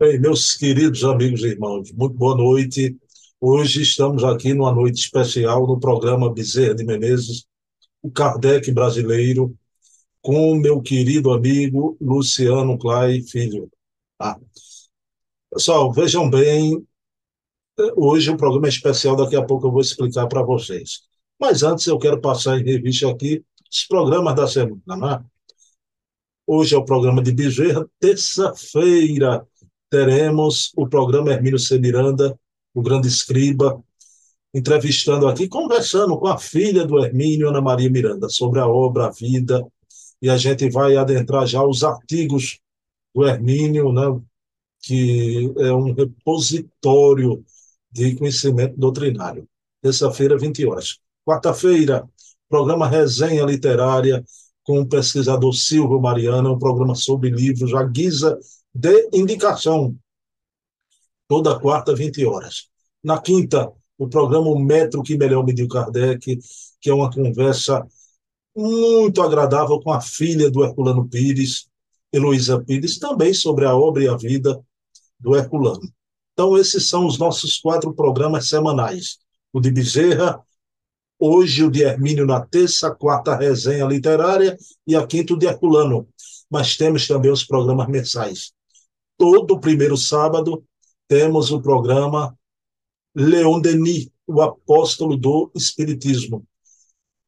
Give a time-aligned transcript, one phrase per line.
[0.00, 2.96] Bem, meus queridos amigos e irmãos, muito boa noite.
[3.38, 7.44] Hoje estamos aqui numa noite especial no programa Bezerra de Menezes,
[8.00, 9.54] o Kardec brasileiro,
[10.22, 13.70] com meu querido amigo Luciano Clay Filho.
[14.18, 14.40] Ah.
[15.52, 16.82] Pessoal, vejam bem,
[17.94, 21.02] hoje o programa é especial, daqui a pouco eu vou explicar para vocês.
[21.38, 24.80] Mas antes eu quero passar em revista aqui os programas da semana.
[24.86, 25.24] Né?
[26.46, 29.46] Hoje é o programa de Bezerra, terça-feira,
[29.90, 31.78] teremos o programa Hermínio C.
[31.78, 32.38] Miranda,
[32.72, 33.82] o grande escriba,
[34.54, 39.10] entrevistando aqui, conversando com a filha do Hermínio, Ana Maria Miranda, sobre a obra, a
[39.10, 39.66] vida,
[40.22, 42.60] e a gente vai adentrar já os artigos
[43.14, 44.20] do Hermínio, né,
[44.82, 47.44] que é um repositório
[47.90, 49.46] de conhecimento doutrinário.
[49.82, 50.98] Terça-feira, 20 horas.
[51.24, 52.08] Quarta-feira,
[52.48, 54.24] programa Resenha Literária
[54.62, 58.38] com o pesquisador Silvio Mariano, um programa sobre livros, a guisa
[58.74, 59.96] de indicação,
[61.28, 62.68] toda quarta, 20 horas.
[63.02, 66.38] Na quinta, o programa O Metro que Melhor Mediu Kardec,
[66.80, 67.86] que é uma conversa
[68.56, 71.68] muito agradável com a filha do Herculano Pires,
[72.12, 74.60] Heloísa Pires, também sobre a obra e a vida
[75.18, 75.92] do Herculano.
[76.32, 79.18] Então, esses são os nossos quatro programas semanais.
[79.52, 80.42] O de Bezerra,
[81.18, 86.08] hoje o de Hermínio na terça, quarta resenha literária e a quinta o de Herculano.
[86.50, 88.52] Mas temos também os programas mensais
[89.20, 90.64] todo primeiro sábado
[91.06, 92.34] temos o programa
[93.14, 96.46] Leon Denis, o apóstolo do Espiritismo.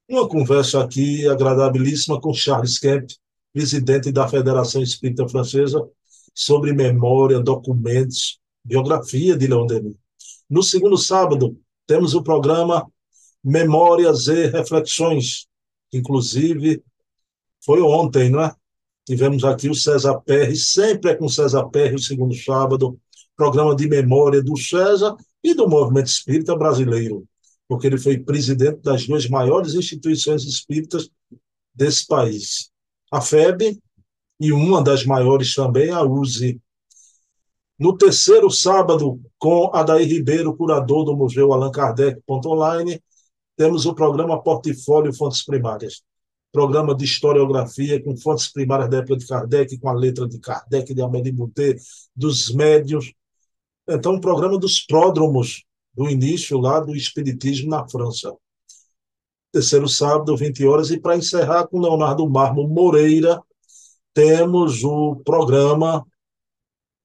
[0.08, 3.10] Uma conversa aqui agradabilíssima com Charles Kemp,
[3.52, 5.86] presidente da Federação Espírita Francesa,
[6.34, 9.96] sobre memória, documentos, biografia de Leon Denis.
[10.48, 12.90] No segundo sábado, temos o programa
[13.44, 15.46] Memórias e Reflexões,
[15.92, 16.82] inclusive
[17.62, 18.54] foi ontem, não é?
[19.04, 22.98] Tivemos aqui o César Perry, sempre é com César Perry, o segundo sábado,
[23.36, 27.24] programa de memória do César e do movimento espírita brasileiro,
[27.66, 31.10] porque ele foi presidente das duas maiores instituições espíritas
[31.74, 32.70] desse país,
[33.10, 33.76] a FEB
[34.38, 36.60] e uma das maiores também, a USE.
[37.76, 42.20] No terceiro sábado, com Adair Ribeiro, curador do Museu Allan Kardec.
[42.28, 43.02] Online,
[43.56, 46.02] temos o programa Portfólio Fontes Primárias
[46.52, 50.94] programa de historiografia com fontes primárias da época de Kardec, com a letra de Kardec,
[50.94, 51.80] de Amélie Boutet,
[52.14, 53.12] dos médios.
[53.88, 55.64] Então, um programa dos pródromos
[55.94, 58.32] do início lá do Espiritismo na França.
[59.50, 60.90] Terceiro sábado, 20 horas.
[60.90, 63.42] E para encerrar com Leonardo Marmo Moreira,
[64.14, 66.06] temos o programa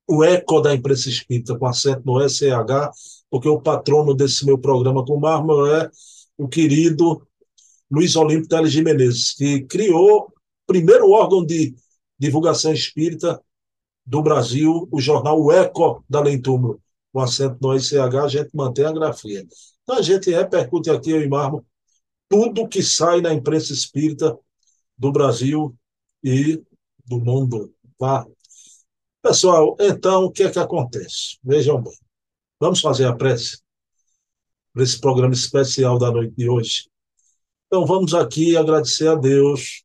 [0.07, 2.91] O Eco da Imprensa Espírita, com acento no SEH,
[3.29, 5.89] porque o patrono desse meu programa com Marmo é
[6.37, 7.26] o querido
[7.89, 10.33] Luiz Olímpio Teles de Menezes, que criou o
[10.65, 11.75] primeiro órgão de
[12.19, 13.41] divulgação espírita
[14.05, 16.81] do Brasil, o jornal o Eco da Lentúmulo,
[17.11, 19.45] com acento no ICH, a gente mantém a grafia.
[19.83, 21.65] Então a gente repercute aqui, eu e Marmo,
[22.29, 24.37] tudo que sai na imprensa espírita
[24.97, 25.75] do Brasil
[26.23, 26.61] e
[27.05, 27.73] do mundo.
[27.97, 28.25] Tá?
[29.21, 31.37] Pessoal, então o que é que acontece?
[31.43, 31.97] Vejam bem.
[32.59, 33.59] Vamos fazer a prece
[34.73, 36.89] para esse programa especial da noite de hoje.
[37.67, 39.83] Então, vamos aqui agradecer a Deus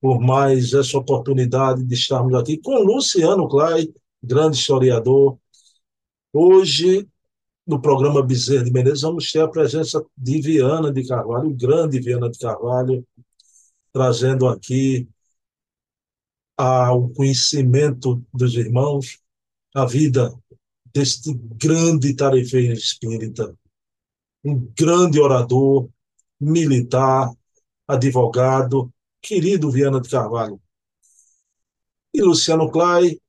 [0.00, 3.92] por mais essa oportunidade de estarmos aqui com Luciano Clay,
[4.22, 5.38] grande historiador.
[6.32, 7.06] Hoje,
[7.66, 12.30] no programa Bezerra de Menezes, vamos ter a presença de Viana de Carvalho, grande Viana
[12.30, 13.06] de Carvalho,
[13.92, 15.06] trazendo aqui
[16.58, 19.18] o conhecimento dos irmãos,
[19.74, 20.34] a vida
[20.94, 23.54] deste grande tarefeiro espírita,
[24.42, 25.90] um grande orador,
[26.40, 27.30] militar,
[27.86, 30.60] advogado, querido Viana de Carvalho.
[32.12, 33.20] E Luciano Clay,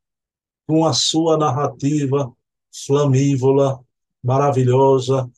[0.65, 2.31] com a sua narrativa
[2.85, 3.83] flamívola,
[4.23, 5.29] maravilhosa,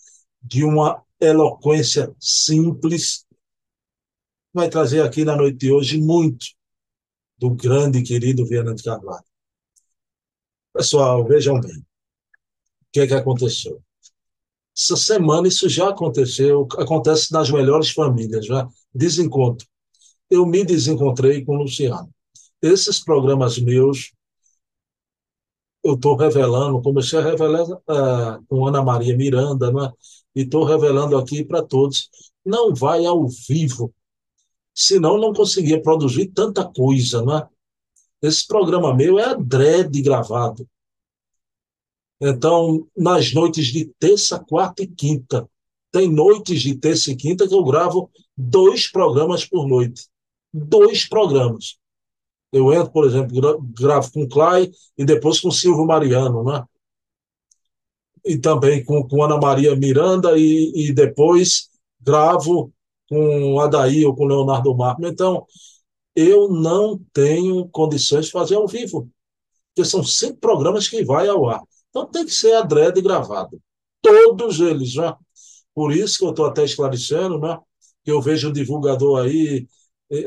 [0.41, 3.25] de uma eloquência simples,
[4.53, 6.47] vai trazer aqui na noite de hoje muito
[7.37, 9.23] do grande e querido Viana de Carvalho.
[10.73, 11.85] Pessoal, vejam bem o
[12.91, 13.83] que é que aconteceu.
[14.79, 18.65] Essa semana isso já aconteceu, acontece nas melhores famílias, já
[18.95, 19.67] desencontro.
[20.29, 22.09] Eu me desencontrei com o Luciano.
[22.61, 24.13] Esses programas meus,
[25.83, 29.91] eu estou revelando, comecei a revelar uh, com Ana Maria Miranda, né?
[30.33, 32.09] e estou revelando aqui para todos.
[32.45, 33.93] Não vai ao vivo,
[34.73, 37.21] senão não conseguia produzir tanta coisa.
[37.25, 37.45] Né?
[38.21, 40.65] Esse programa meu é adrede gravado.
[42.21, 45.49] Então, nas noites de terça, quarta e quinta,
[45.91, 50.07] tem noites de terça e quinta que eu gravo dois programas por noite.
[50.53, 51.77] Dois programas.
[52.51, 56.63] Eu entro, por exemplo, gravo com Clay e depois com Silvio Mariano, né?
[58.25, 61.69] E também com, com Ana Maria Miranda e, e depois
[61.99, 62.73] gravo
[63.07, 65.05] com Adair ou com Leonardo Marco.
[65.05, 65.45] Então,
[66.15, 69.09] eu não tenho condições de fazer ao vivo,
[69.73, 71.63] porque são cinco programas que vai ao ar.
[71.89, 73.61] Então tem que ser adrede gravado.
[74.01, 75.13] Todos eles, né?
[75.73, 77.57] Por isso que eu estou até esclarecendo, né?
[78.03, 79.67] Que eu vejo o divulgador aí,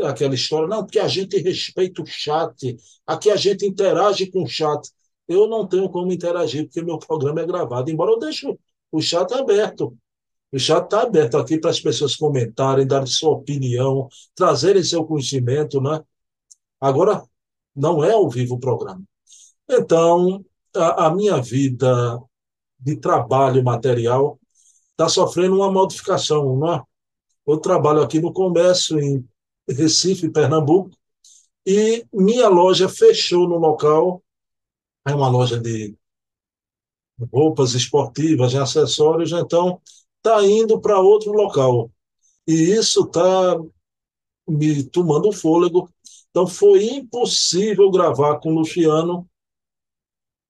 [0.04, 2.76] aquela história, não, porque a gente respeita o chat,
[3.06, 4.88] aqui a gente interage com o chat.
[5.26, 8.46] Eu não tenho como interagir, porque meu programa é gravado, embora eu deixe
[8.90, 9.96] o chat aberto.
[10.52, 15.80] O chat está aberto aqui para as pessoas comentarem, darem sua opinião, trazerem seu conhecimento,
[15.80, 16.02] né?
[16.80, 17.22] Agora,
[17.74, 19.02] não é ao vivo o programa.
[19.68, 20.44] Então,
[20.74, 22.20] a, a minha vida
[22.78, 24.38] de trabalho material
[24.90, 26.82] está sofrendo uma modificação, né?
[27.46, 29.26] Eu trabalho aqui no comércio em
[29.69, 30.90] Recife, Pernambuco,
[31.66, 34.22] e minha loja fechou no local.
[35.06, 35.96] É uma loja de
[37.32, 39.80] roupas esportivas e acessórios, então
[40.16, 41.90] está indo para outro local.
[42.46, 43.56] E isso está
[44.48, 45.88] me tomando fôlego.
[46.30, 49.28] Então foi impossível gravar com o Luciano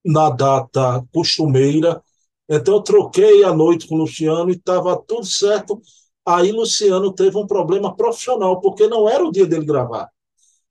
[0.05, 2.03] na data costumeira.
[2.49, 5.81] Então eu troquei a noite com o Luciano e estava tudo certo.
[6.27, 10.09] Aí Luciano teve um problema profissional, porque não era o dia dele gravar.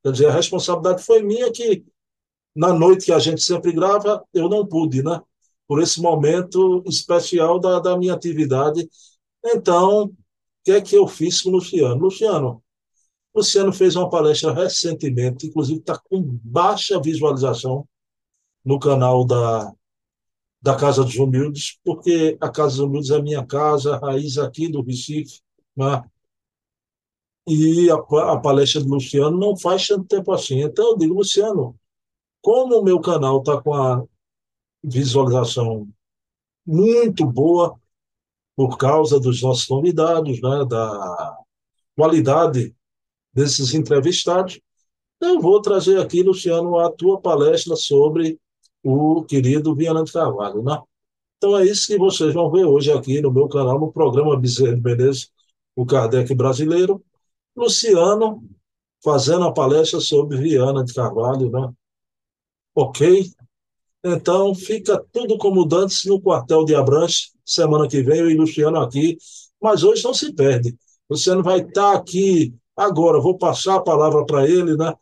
[0.04, 1.84] Quer dizer, a responsabilidade foi minha que
[2.56, 5.22] na noite que a gente sempre grava, eu não pude, né?
[5.72, 8.90] por esse momento especial da, da minha atividade.
[9.42, 10.14] Então, o
[10.66, 11.96] que é que eu fiz com o Luciano?
[11.96, 12.62] Luciano,
[13.34, 17.88] Luciano fez uma palestra recentemente, inclusive está com baixa visualização
[18.64, 19.74] no canal da,
[20.62, 24.82] da Casa dos Humildes, porque a Casa dos Humildes é minha casa, raiz aqui do
[24.82, 25.42] Recife,
[25.76, 26.04] né?
[27.48, 30.62] e a, a palestra do Luciano não faz tanto tempo assim.
[30.62, 31.76] Então eu digo, Luciano,
[32.42, 34.04] como o meu canal está com a
[34.84, 35.88] visualização
[36.66, 37.80] muito boa
[38.56, 41.38] por causa dos nossos convidados, né, da
[41.96, 42.76] qualidade
[43.34, 44.60] desses entrevistados.
[45.20, 48.40] Eu vou trazer aqui, Luciano, a tua palestra sobre
[48.84, 50.82] o querido Viana de Carvalho, né?
[51.38, 54.76] Então é isso que vocês vão ver hoje aqui no meu canal, no programa Bezerra
[54.76, 55.32] de Menezes,
[55.76, 57.04] o Kardec brasileiro.
[57.56, 58.44] Luciano
[59.04, 61.72] fazendo a palestra sobre Viana de Carvalho, né?
[62.76, 63.32] Ok?
[64.04, 67.32] Então, fica tudo como dantes no quartel de Abranches.
[67.46, 69.18] Semana que vem, eu e Luciano aqui.
[69.62, 70.76] Mas hoje não se perde.
[71.10, 73.20] Luciano vai estar aqui agora.
[73.20, 74.94] Vou passar a palavra para ele, né?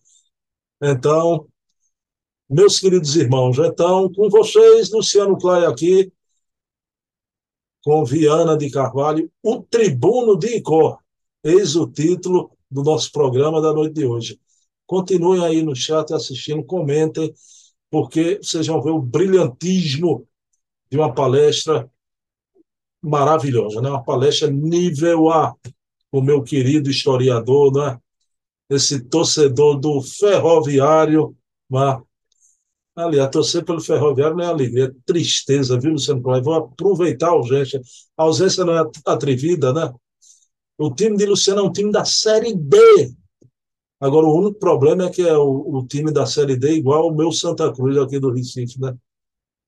[0.81, 1.47] Então,
[2.49, 6.11] meus queridos irmãos, então, com vocês, Luciano Clay aqui,
[7.83, 10.97] com Viana de Carvalho, o Tribuno de Icó.
[11.43, 14.39] Eis o título do nosso programa da noite de hoje.
[14.85, 17.33] Continuem aí no chat assistindo, comentem
[17.89, 20.27] porque vocês vão ver o brilhantismo
[20.91, 21.89] de uma palestra
[23.01, 23.89] maravilhosa, né?
[23.89, 25.55] uma palestra nível A,
[26.11, 27.99] o meu querido historiador, né?
[28.69, 31.35] esse torcedor do ferroviário.
[31.69, 32.01] Né?
[32.99, 36.43] Aliás, torcer pelo ferroviário não é alegria, é tristeza, viu, Luciano Cláudio?
[36.43, 37.81] Vou aproveitar a ausência.
[38.17, 39.91] A ausência não é atrevida, né?
[40.77, 42.77] O time de Luciano é um time da Série B
[43.99, 47.15] Agora, o único problema é que é o, o time da Série D igual ao
[47.15, 48.95] meu Santa Cruz aqui do Recife, né?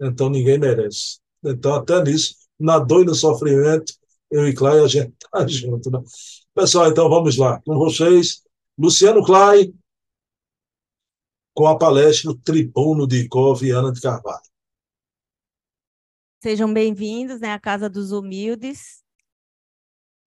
[0.01, 1.19] Então, ninguém merece.
[1.43, 3.93] Então, até nisso, na dor e no sofrimento,
[4.31, 5.99] eu e Clay, a gente tá junto, né?
[6.55, 7.61] Pessoal, então vamos lá.
[7.65, 8.41] Com vocês,
[8.77, 9.73] Luciano Clay,
[11.53, 14.41] com a palestra Tribuno de Icó, Viana de Carvalho.
[16.41, 19.03] Sejam bem-vindos né, à Casa dos Humildes.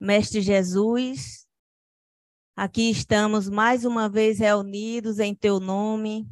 [0.01, 1.45] Mestre Jesus,
[2.57, 6.31] Aqui estamos mais uma vez reunidos em teu nome,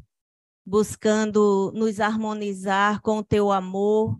[0.64, 4.16] buscando nos harmonizar com o teu amor,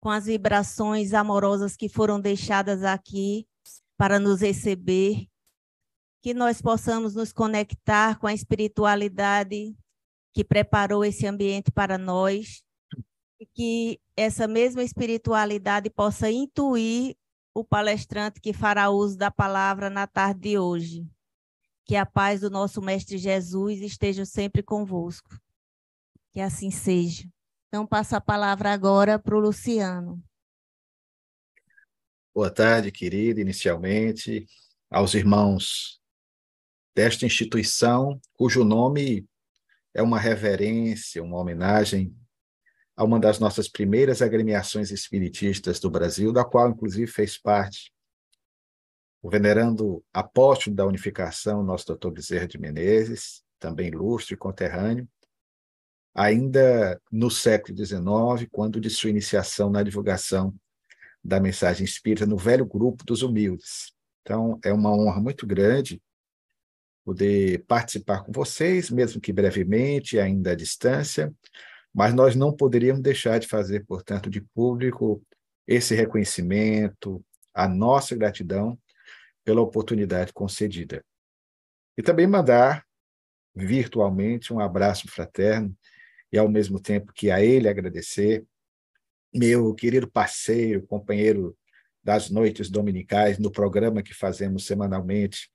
[0.00, 3.48] com as vibrações amorosas que foram deixadas aqui
[3.96, 5.26] para nos receber,
[6.22, 9.76] que nós possamos nos conectar com a espiritualidade
[10.32, 12.62] que preparou esse ambiente para nós,
[13.40, 17.16] e que essa mesma espiritualidade possa intuir
[17.52, 21.06] o palestrante que fará uso da palavra na tarde de hoje.
[21.84, 25.36] Que a paz do nosso Mestre Jesus esteja sempre convosco.
[26.30, 27.28] Que assim seja.
[27.66, 30.22] Então, passo a palavra agora para o Luciano.
[32.32, 34.46] Boa tarde, querida, inicialmente,
[34.88, 36.00] aos irmãos
[36.94, 39.26] desta instituição, cujo nome
[39.94, 42.14] é uma reverência, uma homenagem
[42.96, 47.92] a uma das nossas primeiras agremiações espiritistas do Brasil, da qual, inclusive, fez parte
[49.22, 55.08] o venerando apóstolo da unificação, nosso doutor Bezerra de Menezes, também ilustre e conterrâneo,
[56.12, 60.52] ainda no século XIX, quando de sua iniciação na divulgação
[61.24, 63.94] da mensagem espírita no velho grupo dos humildes.
[64.22, 66.02] Então, é uma honra muito grande
[67.04, 71.32] poder participar com vocês, mesmo que brevemente, ainda à distância,
[71.92, 75.22] mas nós não poderíamos deixar de fazer, portanto, de público
[75.66, 78.78] esse reconhecimento, a nossa gratidão
[79.44, 81.04] pela oportunidade concedida.
[81.96, 82.84] E também mandar
[83.54, 85.76] virtualmente um abraço fraterno
[86.32, 88.44] e, ao mesmo tempo que a ele agradecer,
[89.34, 91.56] meu querido parceiro, companheiro
[92.02, 95.51] das noites dominicais, no programa que fazemos semanalmente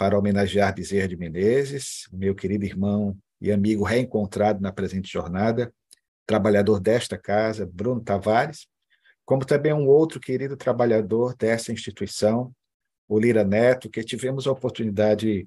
[0.00, 5.70] para homenagear Bezerra de Menezes, meu querido irmão e amigo reencontrado na presente jornada,
[6.24, 8.66] trabalhador desta casa, Bruno Tavares,
[9.26, 12.50] como também um outro querido trabalhador dessa instituição,
[13.06, 15.46] o Lira Neto, que tivemos a oportunidade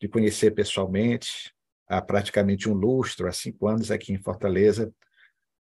[0.00, 1.52] de conhecer pessoalmente
[1.86, 4.90] há praticamente um lustro, há cinco anos, aqui em Fortaleza,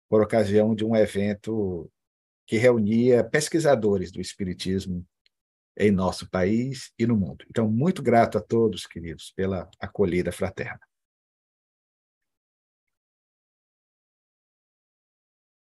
[0.10, 1.88] por ocasião de um evento
[2.48, 5.06] que reunia pesquisadores do Espiritismo
[5.78, 7.46] em nosso país e no mundo.
[7.50, 10.80] Então, muito grato a todos, queridos, pela acolhida fraterna.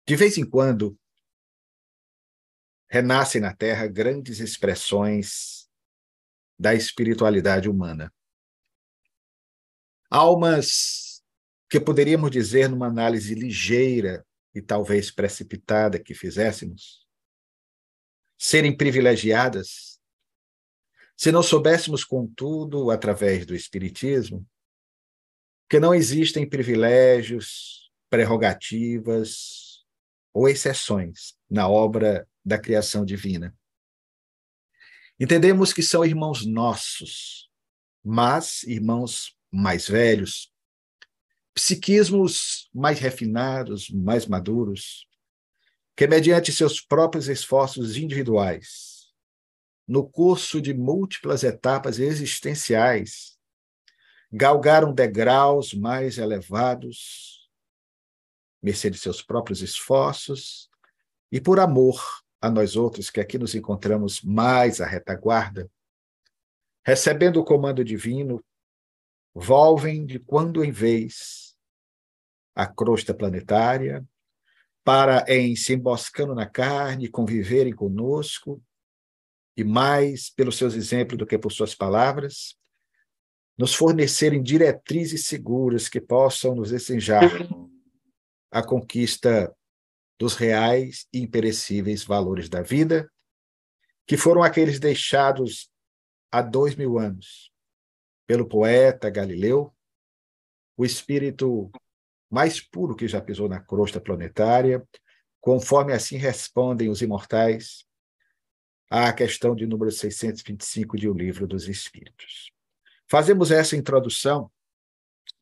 [0.07, 0.97] De vez em quando,
[2.89, 5.69] renascem na Terra grandes expressões
[6.57, 8.13] da espiritualidade humana.
[10.09, 11.21] Almas
[11.69, 17.05] que poderíamos dizer, numa análise ligeira e talvez precipitada que fizéssemos,
[18.37, 19.96] serem privilegiadas,
[21.17, 24.47] se não soubéssemos, contudo, através do Espiritismo,
[25.67, 29.83] que não existem privilégios, prerrogativas
[30.31, 33.53] ou exceções na obra da criação divina.
[35.19, 37.49] Entendemos que são irmãos nossos,
[38.05, 40.53] mas irmãos mais velhos,
[41.55, 45.07] psiquismos mais refinados, mais maduros,
[45.95, 48.96] que, mediante seus próprios esforços individuais,
[49.87, 53.37] no curso de múltiplas etapas existenciais,
[54.31, 57.49] galgaram degraus mais elevados,
[58.61, 60.69] mercê de seus próprios esforços
[61.31, 62.01] e por amor
[62.41, 65.69] a nós outros que aqui nos encontramos mais à retaguarda,
[66.85, 68.43] recebendo o comando divino
[69.33, 71.55] volvem de quando em vez
[72.55, 74.03] a crosta planetária,
[74.83, 78.59] para, em se emboscando na carne, conviverem conosco,
[79.57, 82.55] e mais pelos seus exemplos do que por suas palavras,
[83.57, 87.31] nos fornecerem diretrizes seguras que possam nos ensejar
[88.51, 89.51] a conquista
[90.19, 93.11] dos reais e imperecíveis valores da vida,
[94.05, 95.71] que foram aqueles deixados
[96.31, 97.51] há dois mil anos
[98.27, 99.73] pelo poeta Galileu,
[100.77, 101.71] o espírito
[102.29, 104.87] mais puro que já pisou na crosta planetária,
[105.41, 107.86] conforme assim respondem os imortais
[108.89, 112.51] à questão de número 625 de O Livro dos Espíritos.
[113.07, 114.51] Fazemos essa introdução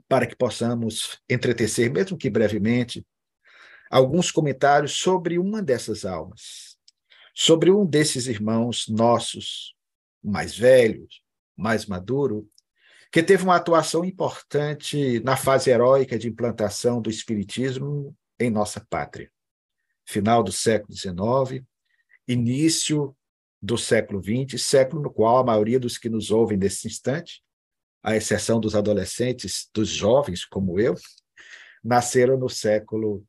[0.08, 3.06] para que possamos entretecer, mesmo que brevemente,
[3.90, 6.78] alguns comentários sobre uma dessas almas,
[7.34, 9.76] sobre um desses irmãos nossos,
[10.24, 11.22] mais velhos,
[11.56, 12.50] mais maduro,
[13.12, 19.32] que teve uma atuação importante na fase heróica de implantação do Espiritismo em nossa pátria.
[20.06, 21.66] Final do século XIX,
[22.28, 23.16] início
[23.66, 27.42] do século XX, século no qual a maioria dos que nos ouvem nesse instante,
[28.04, 30.94] à exceção dos adolescentes, dos jovens como eu,
[31.84, 33.26] nasceram no século,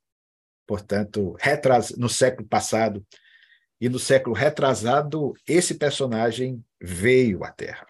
[0.66, 1.97] portanto, retras...
[1.97, 3.05] no século passado.
[3.81, 7.87] E no século retrasado, esse personagem veio à Terra.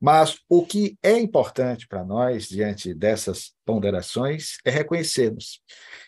[0.00, 5.62] Mas o que é importante para nós, diante dessas ponderações, é reconhecermos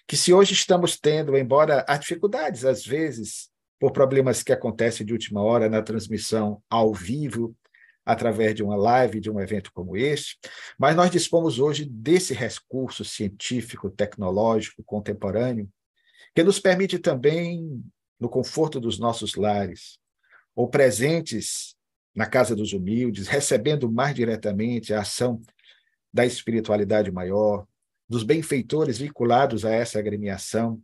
[0.06, 5.12] que, se hoje estamos tendo, embora há dificuldades, às vezes, por problemas que acontecem de
[5.12, 7.54] última hora na transmissão ao vivo,
[8.04, 10.38] através de uma live, de um evento como este,
[10.78, 15.68] mas nós dispomos hoje desse recurso científico, tecnológico, contemporâneo,
[16.34, 17.82] que nos permite também,
[18.20, 19.98] no conforto dos nossos lares,
[20.54, 21.74] ou presentes
[22.14, 25.42] na casa dos humildes, recebendo mais diretamente a ação
[26.12, 27.66] da espiritualidade maior,
[28.08, 30.80] dos benfeitores vinculados a essa agremiação,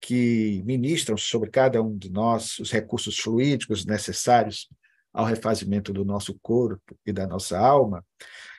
[0.00, 4.68] que ministram sobre cada um de nós os recursos fluídicos necessários
[5.12, 8.04] ao refazimento do nosso corpo e da nossa alma,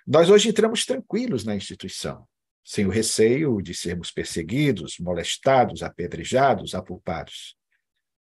[0.05, 2.27] nós hoje entramos tranquilos na instituição,
[2.63, 7.55] sem o receio de sermos perseguidos, molestados, apedrejados, apulpados.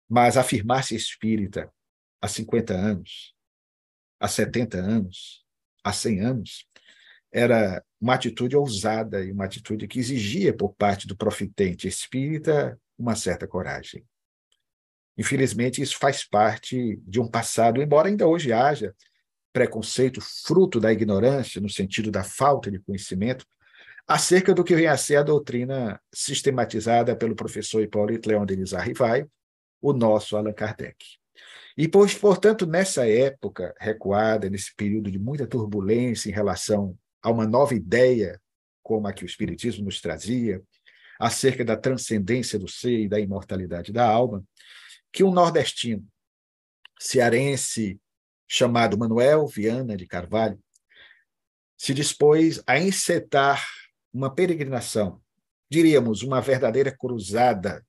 [0.09, 1.71] Mas afirmar-se espírita
[2.21, 3.35] há 50 anos,
[4.19, 5.43] há 70 anos,
[5.83, 6.67] há 100 anos,
[7.31, 13.15] era uma atitude ousada e uma atitude que exigia por parte do profitente espírita uma
[13.15, 14.05] certa coragem.
[15.17, 18.95] Infelizmente, isso faz parte de um passado, embora ainda hoje haja
[19.51, 23.45] preconceito fruto da ignorância, no sentido da falta de conhecimento,
[24.07, 29.25] acerca do que vem a ser a doutrina sistematizada pelo professor Hipólito Leon Denis Arrivai,
[29.79, 30.97] o nosso Allan Kardec.
[31.77, 37.73] E, portanto, nessa época recuada, nesse período de muita turbulência em relação a uma nova
[37.73, 38.41] ideia,
[38.81, 40.61] como a que o Espiritismo nos trazia,
[41.19, 44.43] acerca da transcendência do ser e da imortalidade da alma,
[45.11, 46.07] que um nordestino
[46.99, 47.99] cearense
[48.47, 50.59] chamado Manuel Viana de Carvalho
[51.77, 53.65] se dispôs a encetar
[54.13, 55.21] uma peregrinação,
[55.69, 57.85] diríamos, uma verdadeira cruzada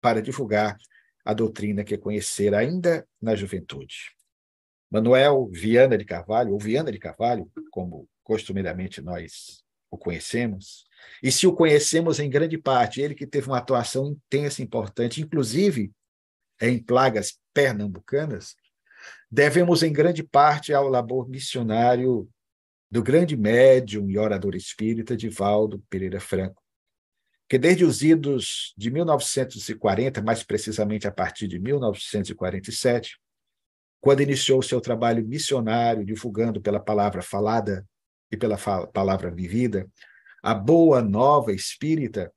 [0.00, 0.76] para divulgar
[1.24, 4.10] a doutrina que conhecera ainda na juventude.
[4.90, 10.86] Manuel Viana de Carvalho, ou Viana de Carvalho, como costumeiramente nós o conhecemos,
[11.22, 15.20] e se o conhecemos em grande parte, ele que teve uma atuação intensa e importante,
[15.20, 15.92] inclusive
[16.60, 18.54] em plagas pernambucanas,
[19.30, 22.28] devemos em grande parte ao labor missionário
[22.90, 26.62] do grande médium e orador espírita Divaldo Pereira Franco,
[27.48, 33.18] que desde os idos de 1940, mais precisamente a partir de 1947,
[34.00, 37.86] quando iniciou seu trabalho missionário, divulgando pela palavra falada
[38.32, 38.56] e pela
[38.92, 39.86] palavra vivida
[40.42, 42.32] a boa nova espírita,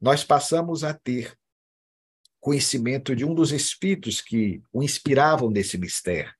[0.00, 1.36] nós passamos a ter
[2.40, 6.32] conhecimento de um dos espíritos que o inspiravam nesse mistério,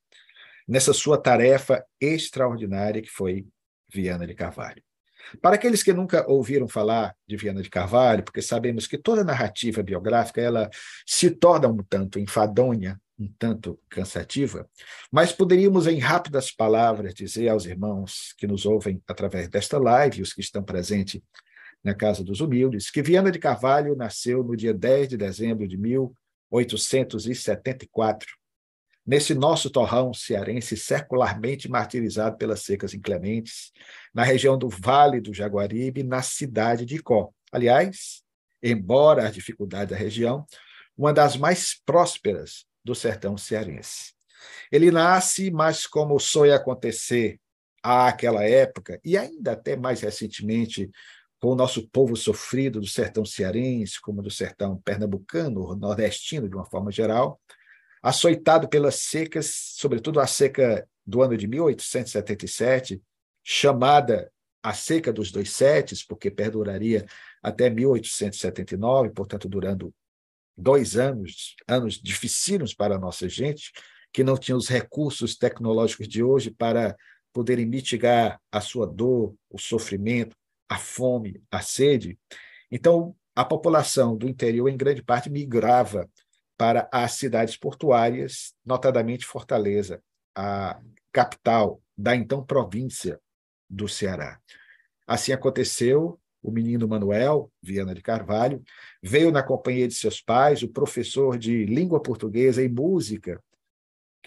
[0.69, 3.47] nessa sua tarefa extraordinária que foi
[3.91, 4.83] Viana de Carvalho.
[5.41, 9.83] Para aqueles que nunca ouviram falar de Viana de Carvalho, porque sabemos que toda narrativa
[9.83, 10.69] biográfica ela
[11.07, 14.68] se torna um tanto enfadonha, um tanto cansativa,
[15.11, 20.33] mas poderíamos, em rápidas palavras, dizer aos irmãos que nos ouvem através desta live, os
[20.33, 21.21] que estão presentes
[21.83, 25.76] na Casa dos Humildes, que Viana de Carvalho nasceu no dia 10 de dezembro de
[25.76, 28.29] 1874,
[29.07, 33.70] nesse nosso torrão cearense secularmente martirizado pelas secas inclementes,
[34.14, 37.31] na região do Vale do Jaguaribe, na cidade de Icó.
[37.53, 38.22] Aliás,
[38.62, 40.46] embora as dificuldades da região,
[40.96, 44.12] uma das mais prósperas do sertão cearense.
[44.70, 47.40] Ele nasce, mas como sonha acontecer
[47.83, 50.90] àquela época, e ainda até mais recentemente
[51.40, 56.64] com o nosso povo sofrido do sertão cearense, como do sertão pernambucano, nordestino de uma
[56.64, 57.40] forma geral,
[58.03, 63.03] açoitado pelas secas, sobretudo a seca do ano de 1877,
[63.42, 64.31] chamada
[64.62, 67.05] a seca dos dois setes, porque perduraria
[67.42, 69.92] até 1879, portanto, durando
[70.57, 73.73] dois anos, anos dificílimos para a nossa gente,
[74.12, 76.97] que não tinha os recursos tecnológicos de hoje para
[77.33, 80.37] poderem mitigar a sua dor, o sofrimento,
[80.69, 82.19] a fome, a sede.
[82.71, 86.09] Então, a população do interior, em grande parte, migrava
[86.57, 90.01] para as cidades portuárias, notadamente Fortaleza,
[90.37, 90.81] a
[91.12, 93.21] capital da então província
[93.69, 94.40] do Ceará.
[95.07, 98.62] Assim aconteceu, o menino Manuel Viana de Carvalho
[99.02, 103.42] veio na companhia de seus pais, o professor de língua portuguesa e música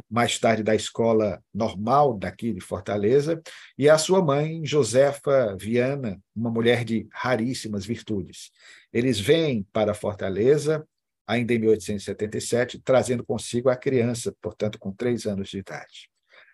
[0.09, 3.41] mais tarde da escola normal daqui de Fortaleza,
[3.77, 8.51] e a sua mãe, Josefa Viana, uma mulher de raríssimas virtudes.
[8.93, 10.87] Eles vêm para Fortaleza,
[11.25, 16.09] ainda em 1877, trazendo consigo a criança, portanto, com três anos de idade.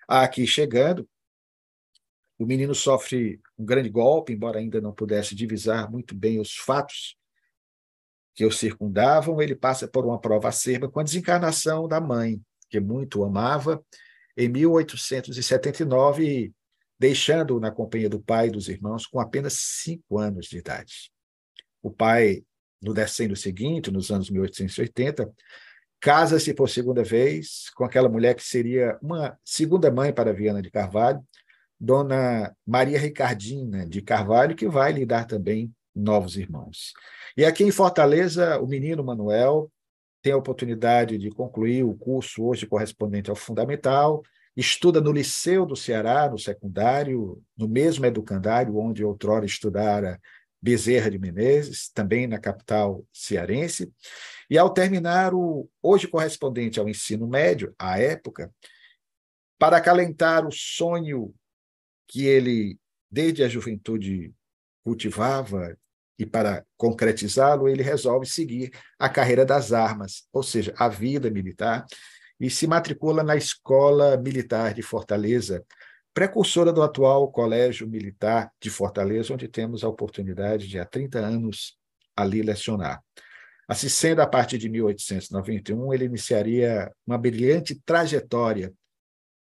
[0.08, 1.08] Aqui chegando,
[2.44, 7.18] o menino sofre um grande golpe, embora ainda não pudesse divisar muito bem os fatos
[8.36, 12.80] que o circundavam, ele passa por uma prova acerba com a desencarnação da mãe, que
[12.80, 13.84] muito amava,
[14.36, 16.52] em 1879,
[17.00, 21.12] deixando-o na companhia do pai e dos irmãos com apenas cinco anos de idade.
[21.82, 22.44] O pai,
[22.82, 25.32] no decênio seguinte, nos anos 1880,
[26.00, 30.72] casa-se por segunda vez com aquela mulher que seria uma segunda mãe para Viana de
[30.72, 31.24] Carvalho,
[31.84, 36.94] Dona Maria Ricardina de Carvalho, que vai lhe dar também novos irmãos.
[37.36, 39.70] E aqui em Fortaleza, o menino Manuel
[40.22, 44.24] tem a oportunidade de concluir o curso hoje correspondente ao fundamental,
[44.56, 50.22] estuda no Liceu do Ceará, no secundário, no mesmo educandário onde outrora estudara
[50.62, 53.92] Bezerra de Menezes, também na capital cearense,
[54.50, 58.50] e ao terminar o hoje correspondente ao ensino médio, à época,
[59.60, 61.34] para acalentar o sonho
[62.08, 64.34] que ele, desde a juventude,
[64.84, 65.78] cultivava
[66.18, 71.86] e para concretizá-lo, ele resolve seguir a carreira das armas, ou seja, a vida militar,
[72.40, 75.64] e se matricula na Escola Militar de Fortaleza,
[76.14, 81.78] precursora do atual Colégio Militar de Fortaleza, onde temos a oportunidade de há 30 anos
[82.16, 83.02] ali lecionar.
[83.68, 88.74] Assim sendo, a partir de 1891, ele iniciaria uma brilhante trajetória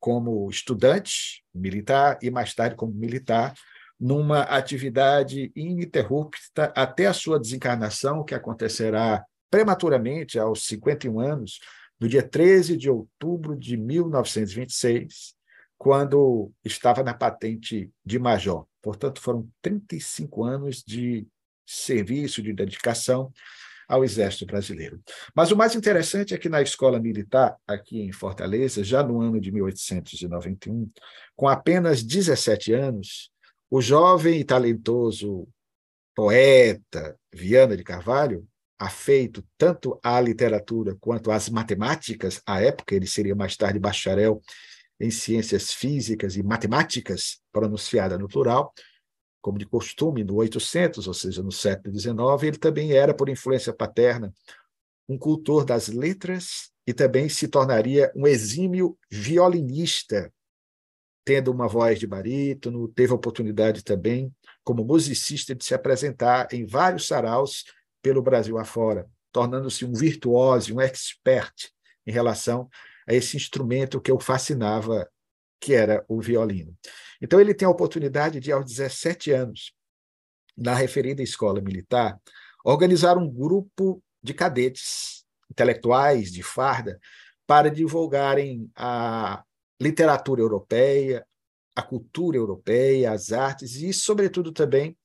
[0.03, 3.53] como estudante militar e mais tarde como militar,
[3.97, 11.59] numa atividade ininterrupta até a sua desencarnação, que acontecerá prematuramente aos 51 anos,
[11.97, 15.35] no dia 13 de outubro de 1926,
[15.77, 18.67] quando estava na patente de major.
[18.81, 21.25] Portanto, foram 35 anos de
[21.65, 23.31] serviço, de dedicação
[23.87, 25.01] ao Exército Brasileiro.
[25.35, 29.39] Mas o mais interessante é que na escola militar, aqui em Fortaleza, já no ano
[29.39, 30.89] de 1891,
[31.35, 33.31] com apenas 17 anos,
[33.69, 35.47] o jovem e talentoso
[36.15, 43.35] poeta Viana de Carvalho, afeito tanto à literatura quanto às matemáticas, à época ele seria
[43.35, 44.41] mais tarde bacharel
[44.99, 48.73] em ciências físicas e matemáticas, pronunciada no plural,
[49.43, 53.73] como de costume no 800, ou seja, no século XIX, ele também era, por influência
[53.73, 54.33] paterna,
[55.07, 60.33] um cultor das letras e também se tornaria um exímio violinista,
[61.25, 66.65] tendo uma voz de barítono, teve a oportunidade também, como musicista, de se apresentar em
[66.65, 67.65] vários saraus
[68.01, 71.53] pelo Brasil afora, tornando-se um virtuoso, um expert
[72.07, 72.69] em relação
[73.05, 75.05] a esse instrumento que eu fascinava
[75.63, 76.77] que era o violino.
[77.21, 79.73] Então, ele tem a oportunidade de, aos 17 anos,
[80.57, 82.19] na referida escola militar,
[82.65, 86.99] organizar um grupo de cadetes intelectuais de farda
[87.47, 89.41] para divulgarem a
[89.79, 91.25] literatura europeia,
[91.73, 94.97] a cultura europeia, as artes e, sobretudo, também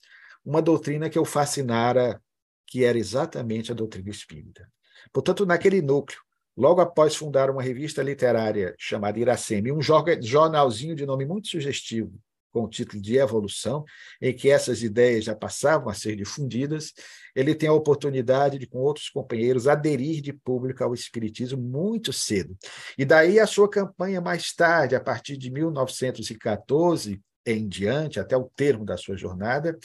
[0.44, 2.20] uma doutrina que eu fascinara,
[2.66, 4.68] que era exatamente a doutrina espírita.
[5.12, 6.18] Portanto, naquele núcleo
[6.58, 12.12] Logo após fundar uma revista literária chamada Iracema, um jornalzinho de nome muito sugestivo,
[12.50, 13.84] com o título de Evolução,
[14.20, 16.92] em que essas ideias já passavam a ser difundidas,
[17.32, 22.56] ele tem a oportunidade de, com outros companheiros, aderir de público ao Espiritismo muito cedo.
[22.98, 28.50] E daí a sua campanha mais tarde, a partir de 1914 em diante, até o
[28.56, 29.78] termo da sua jornada,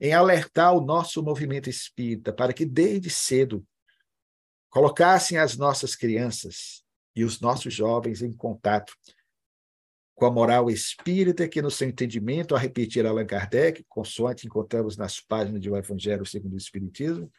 [0.00, 3.62] em alertar o nosso movimento espírita para que, desde cedo,
[4.70, 6.82] colocassem as nossas crianças
[7.14, 8.92] e os nossos jovens em contato
[10.14, 15.20] com a moral espírita, que no seu entendimento, a repetir Allan Kardec, consoante encontramos nas
[15.20, 17.32] páginas do Evangelho segundo o Espiritismo,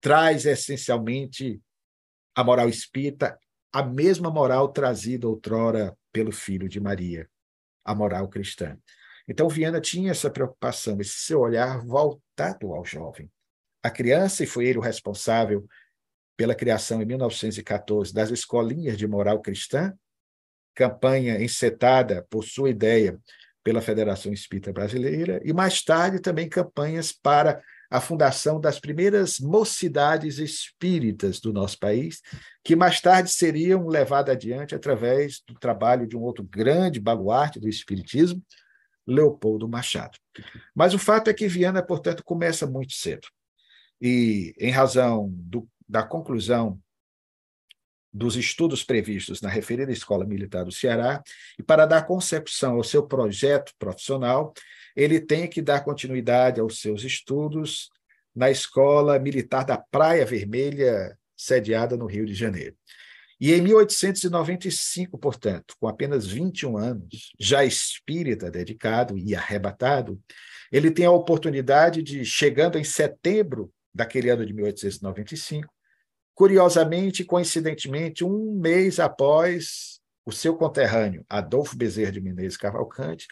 [0.00, 1.60] traz essencialmente
[2.34, 3.36] a moral espírita,
[3.72, 7.28] a mesma moral trazida outrora pelo Filho de Maria,
[7.84, 8.78] a moral cristã.
[9.26, 13.30] Então, Viana tinha essa preocupação, esse seu olhar voltado ao jovem.
[13.82, 15.66] A criança, e foi ele o responsável
[16.36, 19.92] pela criação em 1914 das escolinhas de moral cristã,
[20.74, 23.18] campanha encetada por sua ideia
[23.62, 30.38] pela Federação Espírita Brasileira, e mais tarde também campanhas para a fundação das primeiras mocidades
[30.38, 32.22] espíritas do nosso país,
[32.64, 37.68] que mais tarde seriam levadas adiante através do trabalho de um outro grande baluarte do
[37.68, 38.42] espiritismo,
[39.06, 40.18] Leopoldo Machado.
[40.74, 43.28] Mas o fato é que Viana, portanto, começa muito cedo.
[44.00, 46.80] E, em razão do da conclusão
[48.10, 51.22] dos estudos previstos na referida Escola Militar do Ceará,
[51.58, 54.54] e para dar concepção ao seu projeto profissional,
[54.96, 57.90] ele tem que dar continuidade aos seus estudos
[58.34, 62.74] na Escola Militar da Praia Vermelha, sediada no Rio de Janeiro.
[63.38, 70.18] E em 1895, portanto, com apenas 21 anos, já espírita dedicado e arrebatado,
[70.70, 75.68] ele tem a oportunidade de, chegando em setembro daquele ano de 1895,
[76.34, 83.26] Curiosamente, coincidentemente, um mês após o seu conterrâneo, Adolfo Bezerra de Menezes Cavalcante,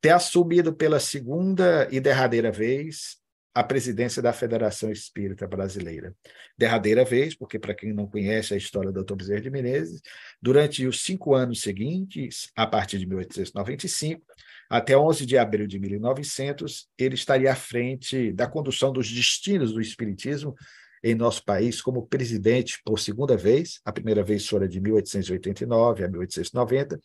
[0.00, 3.22] ter assumido pela segunda e derradeira vez
[3.54, 6.14] a presidência da Federação Espírita Brasileira.
[6.56, 9.14] Derradeira vez, porque, para quem não conhece a história do Dr.
[9.14, 10.00] Bezerra de Menezes,
[10.40, 14.24] durante os cinco anos seguintes, a partir de 1895,
[14.70, 19.82] até 11 de abril de 1900, ele estaria à frente da condução dos destinos do
[19.82, 20.54] Espiritismo
[21.02, 26.08] em nosso país como presidente por segunda vez, a primeira vez fora de 1889 a
[26.08, 27.00] 1890,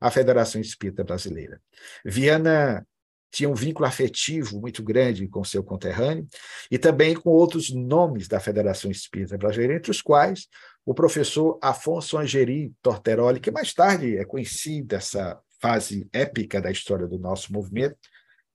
[0.00, 1.60] a Federação Espírita Brasileira.
[2.04, 2.86] Viana
[3.30, 6.26] tinha um vínculo afetivo muito grande com seu conterrâneo
[6.70, 10.48] e também com outros nomes da Federação Espírita Brasileira, entre os quais
[10.84, 17.06] o professor Afonso Angeri Torteroli, que mais tarde é conhecido dessa fase épica da história
[17.06, 17.96] do nosso movimento,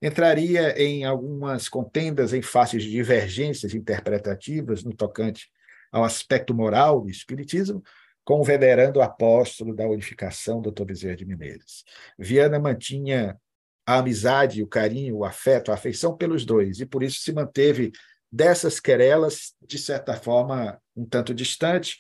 [0.02, 5.50] entraria em algumas contendas em faces de divergências interpretativas no tocante
[5.92, 7.84] ao aspecto moral do Espiritismo,
[8.24, 10.84] com o venerando apóstolo da unificação, Dr.
[10.84, 11.84] Bezerra de Menezes.
[12.20, 13.38] Viana mantinha
[13.86, 17.92] a amizade, o carinho, o afeto, a afeição pelos dois, e por isso se manteve
[18.30, 21.98] dessas querelas, de certa forma, um tanto distante,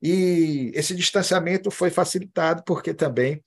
[0.00, 3.42] e esse distanciamento foi facilitado porque também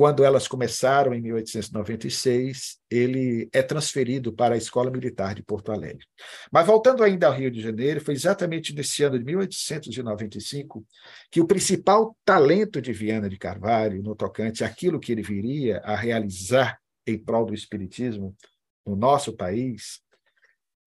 [0.00, 6.06] quando elas começaram, em 1896, ele é transferido para a Escola Militar de Porto Alegre.
[6.50, 10.86] Mas voltando ainda ao Rio de Janeiro, foi exatamente nesse ano de 1895
[11.30, 15.94] que o principal talento de Viana de Carvalho, no tocante àquilo que ele viria a
[15.94, 18.34] realizar em prol do Espiritismo
[18.86, 20.00] no nosso país,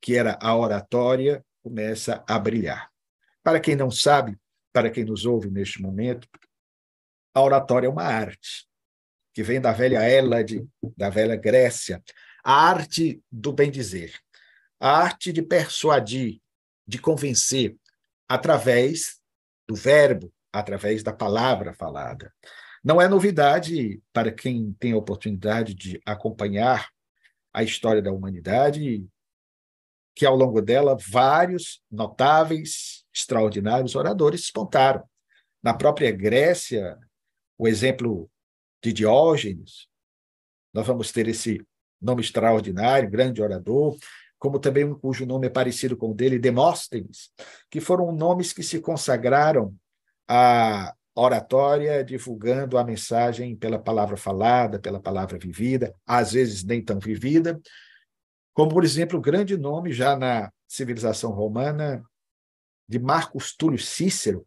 [0.01, 2.89] que era a oratória, começa a brilhar.
[3.43, 4.35] Para quem não sabe,
[4.73, 6.27] para quem nos ouve neste momento,
[7.31, 8.72] a oratória é uma arte
[9.33, 10.65] que vem da velha Hélade,
[10.95, 12.01] da velha Grécia,
[12.43, 14.13] a arte do bem dizer,
[14.79, 16.39] a arte de persuadir,
[16.85, 17.75] de convencer,
[18.27, 19.19] através
[19.67, 22.33] do verbo, através da palavra falada.
[22.83, 26.89] Não é novidade para quem tem a oportunidade de acompanhar
[27.53, 29.07] a história da humanidade
[30.15, 35.03] que ao longo dela vários notáveis, extraordinários oradores espontaram.
[35.61, 36.97] Na própria Grécia,
[37.57, 38.29] o exemplo
[38.83, 39.87] de Diógenes,
[40.73, 41.65] nós vamos ter esse
[42.01, 43.95] nome extraordinário, grande orador,
[44.37, 47.31] como também um cujo nome é parecido com o dele, Demóstenes,
[47.71, 49.73] que foram nomes que se consagraram
[50.27, 56.99] à oratória, divulgando a mensagem pela palavra falada, pela palavra vivida, às vezes nem tão
[56.99, 57.61] vivida,
[58.53, 62.03] como, por exemplo, o grande nome já na civilização romana
[62.87, 64.45] de Marcos Túlio Cícero,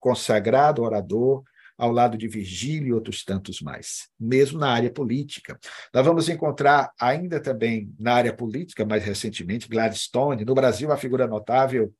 [0.00, 1.44] consagrado orador,
[1.76, 5.58] ao lado de Virgílio e outros tantos mais, mesmo na área política.
[5.92, 10.44] Nós vamos encontrar ainda também na área política, mais recentemente, Gladstone.
[10.44, 11.92] No Brasil, a figura notável,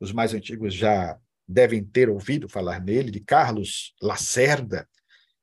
[0.00, 1.16] os mais antigos já
[1.46, 4.88] devem ter ouvido falar nele, de Carlos Lacerda,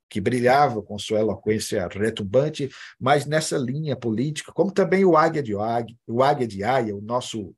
[0.09, 2.69] que brilhava com sua eloquência retumbante,
[2.99, 7.01] mas nessa linha política, como também o Águia de Águia, o Águia de Aia, o
[7.01, 7.53] nosso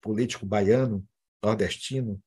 [0.00, 1.04] político baiano,
[1.42, 2.20] nordestino,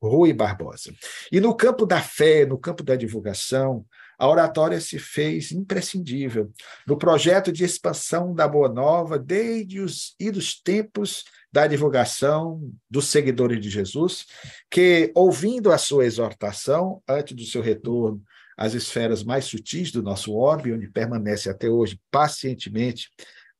[0.00, 0.92] Rui Barbosa.
[1.30, 3.84] E no campo da fé, no campo da divulgação,
[4.18, 6.52] a oratória se fez imprescindível
[6.86, 13.60] no projeto de expansão da Boa Nova desde os idos tempos da divulgação dos seguidores
[13.60, 14.26] de Jesus,
[14.70, 18.22] que, ouvindo a sua exortação, antes do seu retorno
[18.56, 23.08] às esferas mais sutis do nosso orbe, onde permanece até hoje pacientemente,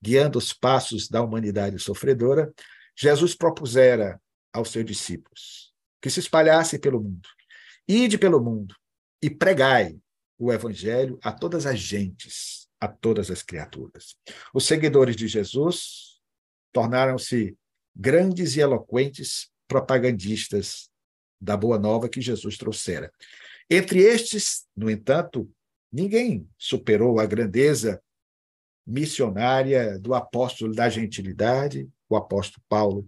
[0.03, 2.53] guiando os passos da humanidade sofredora,
[2.97, 4.21] Jesus propusera
[4.53, 5.68] aos seus discípulos
[6.01, 7.29] que se espalhasse pelo mundo.
[7.87, 8.75] Ide pelo mundo
[9.23, 9.99] e pregai
[10.39, 14.17] o evangelho a todas as gentes, a todas as criaturas.
[14.55, 16.21] Os seguidores de Jesus
[16.73, 17.57] tornaram-se
[17.95, 20.89] grandes e eloquentes propagandistas
[21.41, 23.13] da boa nova que Jesus trouxera.
[23.69, 25.51] Entre estes, no entanto,
[25.93, 28.01] ninguém superou a grandeza
[28.87, 33.07] missionária do apóstolo da gentilidade, o apóstolo Paulo,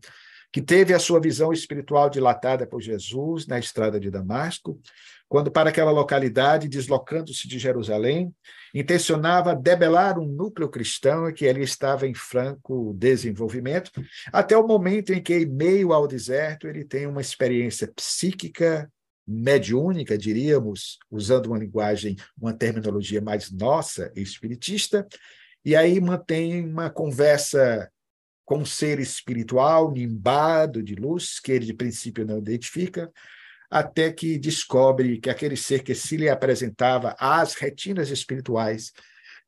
[0.52, 4.80] que teve a sua visão espiritual dilatada por Jesus na estrada de Damasco,
[5.28, 8.34] quando para aquela localidade, deslocando-se de Jerusalém,
[8.74, 13.92] intencionava debelar um núcleo cristão que ali estava em franco desenvolvimento,
[14.32, 18.90] até o momento em que, em meio ao deserto, ele tem uma experiência psíquica
[19.24, 25.06] mediúnica, diríamos, usando uma linguagem, uma terminologia mais nossa, espiritista,
[25.64, 27.88] e aí mantém uma conversa
[28.50, 33.08] com um ser espiritual, nimbado de luz, que ele de princípio não identifica,
[33.70, 38.92] até que descobre que aquele ser que se lhe apresentava às retinas espirituais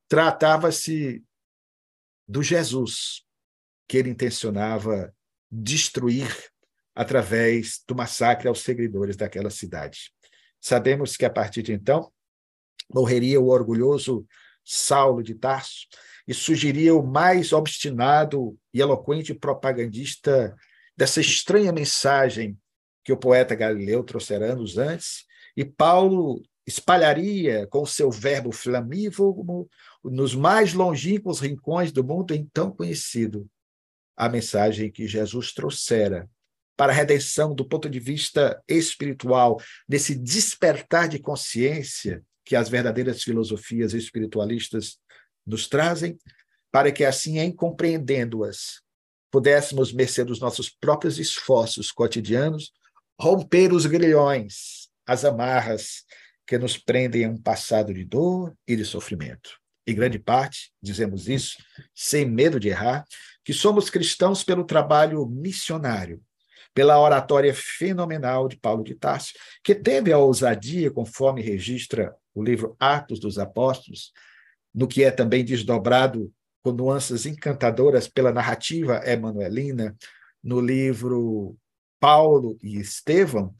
[0.06, 1.20] tratava-se
[2.28, 3.24] do Jesus
[3.88, 5.12] que ele intencionava
[5.50, 6.32] destruir
[6.94, 10.12] através do massacre aos seguidores daquela cidade.
[10.60, 12.08] Sabemos que a partir de então
[12.88, 14.24] morreria o orgulhoso
[14.64, 15.88] Saulo de Tarso,
[16.26, 20.54] e surgiria o mais obstinado e eloquente propagandista
[20.96, 22.56] dessa estranha mensagem
[23.04, 25.24] que o poeta Galileu trouxera anos antes,
[25.56, 29.68] e Paulo espalharia com seu verbo flamívogo
[30.04, 33.48] nos mais longínquos rincões do mundo então conhecido
[34.16, 36.28] a mensagem que Jesus trouxera
[36.76, 43.22] para a redenção do ponto de vista espiritual, desse despertar de consciência que as verdadeiras
[43.22, 44.98] filosofias espiritualistas
[45.46, 46.16] nos trazem,
[46.70, 48.80] para que assim, em compreendendo-as,
[49.30, 52.72] pudéssemos, mercê dos nossos próprios esforços cotidianos,
[53.20, 56.04] romper os grilhões, as amarras
[56.46, 59.58] que nos prendem a um passado de dor e de sofrimento.
[59.86, 61.56] Em grande parte, dizemos isso,
[61.94, 63.04] sem medo de errar,
[63.44, 66.22] que somos cristãos pelo trabalho missionário,
[66.74, 72.76] pela oratória fenomenal de Paulo de Tarso, que teve a ousadia, conforme registra o livro
[72.78, 74.12] Atos dos Apóstolos,
[74.74, 76.32] no que é também desdobrado
[76.62, 79.96] com nuances encantadoras pela narrativa emanuelina,
[80.42, 81.56] no livro
[82.00, 83.54] Paulo e Estevão,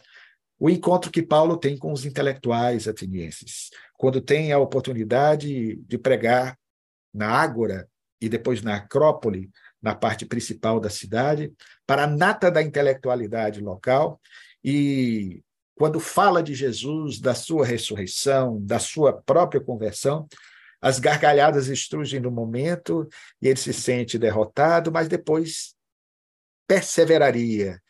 [0.58, 6.56] o encontro que Paulo tem com os intelectuais atenienses, quando tem a oportunidade de pregar
[7.12, 7.88] na Ágora
[8.20, 11.52] e depois na Acrópole, na parte principal da cidade,
[11.86, 14.20] para a nata da intelectualidade local
[14.64, 15.42] e
[15.74, 20.28] quando fala de Jesus, da sua ressurreição, da sua própria conversão,
[20.82, 23.08] as gargalhadas estrugem no momento
[23.40, 25.76] e ele se sente derrotado, mas depois
[26.66, 27.80] perseveraria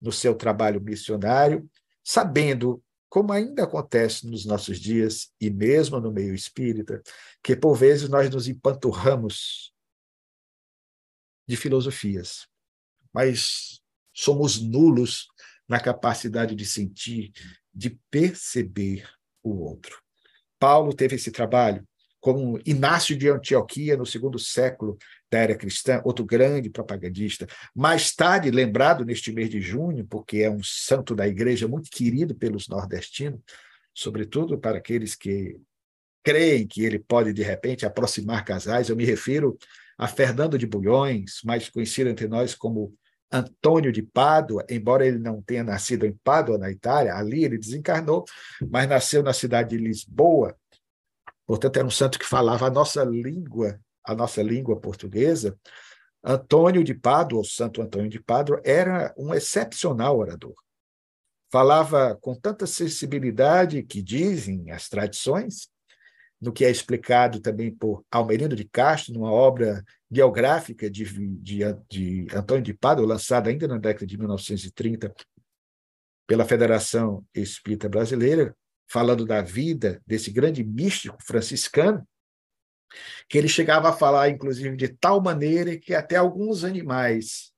[0.00, 1.68] no seu trabalho missionário,
[2.04, 7.02] sabendo, como ainda acontece nos nossos dias e mesmo no meio espírita,
[7.42, 9.74] que por vezes nós nos empanturramos
[11.48, 12.46] de filosofias,
[13.12, 13.80] mas
[14.14, 15.26] somos nulos
[15.66, 17.32] na capacidade de sentir,
[17.74, 19.08] de perceber
[19.42, 20.00] o outro.
[20.58, 21.86] Paulo teve esse trabalho,
[22.28, 24.98] como Inácio de Antioquia, no segundo século
[25.30, 27.46] da era cristã, outro grande propagandista.
[27.74, 32.34] Mais tarde, lembrado neste mês de junho, porque é um santo da igreja muito querido
[32.34, 33.40] pelos nordestinos,
[33.94, 35.56] sobretudo para aqueles que
[36.22, 38.90] creem que ele pode, de repente, aproximar casais.
[38.90, 39.56] Eu me refiro
[39.96, 42.94] a Fernando de Bulhões, mais conhecido entre nós como
[43.32, 48.26] Antônio de Pádua, embora ele não tenha nascido em Pádua, na Itália, ali ele desencarnou,
[48.70, 50.54] mas nasceu na cidade de Lisboa.
[51.48, 55.58] Portanto, era um santo que falava a nossa língua, a nossa língua portuguesa.
[56.22, 60.54] Antônio de Pádua, o Santo Antônio de Pádua, era um excepcional orador.
[61.50, 65.70] Falava com tanta sensibilidade que dizem as tradições
[66.38, 71.04] no que é explicado também por Almerino de Castro, numa obra biográfica de,
[71.38, 75.14] de, de Antônio de Pádua, lançada ainda na década de 1930
[76.26, 78.54] pela Federação Espírita Brasileira,
[78.88, 82.06] falando da vida desse grande místico franciscano,
[83.28, 87.52] que ele chegava a falar, inclusive, de tal maneira que até alguns animais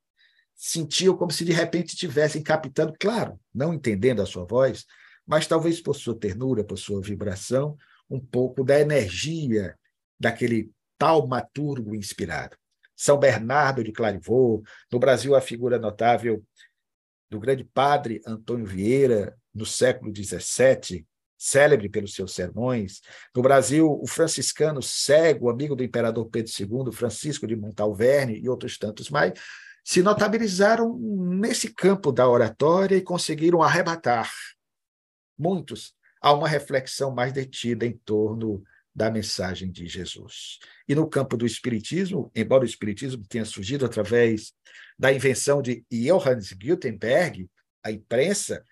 [0.55, 4.85] sentiam como se de repente estivessem captando, claro, não entendendo a sua voz,
[5.27, 7.79] mas talvez por sua ternura, por sua vibração,
[8.11, 9.79] um pouco da energia
[10.19, 12.57] daquele taumaturgo inspirado.
[12.97, 14.63] São Bernardo de Clairvaux,
[14.93, 16.45] no Brasil a figura notável
[17.31, 21.07] do grande padre Antônio Vieira, no século XVII,
[21.43, 23.01] célebre pelos seus sermões.
[23.35, 28.77] No Brasil, o franciscano cego, amigo do imperador Pedro II, Francisco de Montalverne e outros
[28.77, 29.33] tantos mais,
[29.83, 34.31] se notabilizaram nesse campo da oratória e conseguiram arrebatar
[35.39, 38.63] muitos há uma reflexão mais detida em torno
[38.95, 40.59] da mensagem de Jesus.
[40.87, 44.53] E no campo do espiritismo, embora o espiritismo tenha surgido através
[44.99, 47.49] da invenção de Johannes Gutenberg,
[47.83, 48.63] a imprensa,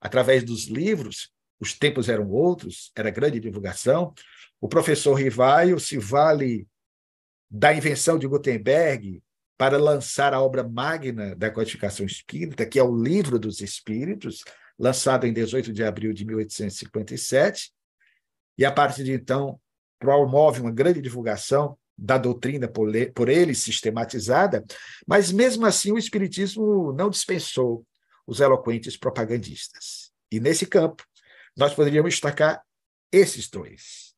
[0.00, 4.12] através dos livros, os tempos eram outros, era grande divulgação.
[4.60, 6.66] O professor Rivaio se vale
[7.50, 9.22] da invenção de Gutenberg
[9.56, 14.42] para lançar a obra magna da codificação espírita, que é o Livro dos Espíritos,
[14.78, 17.72] lançado em 18 de abril de 1857,
[18.58, 19.60] e a partir de então
[19.98, 24.64] promove uma grande divulgação da doutrina por ele sistematizada,
[25.06, 27.86] mas mesmo assim o espiritismo não dispensou
[28.26, 30.10] os eloquentes propagandistas.
[30.30, 31.04] E nesse campo
[31.56, 32.62] nós poderíamos destacar
[33.12, 34.14] esses dois.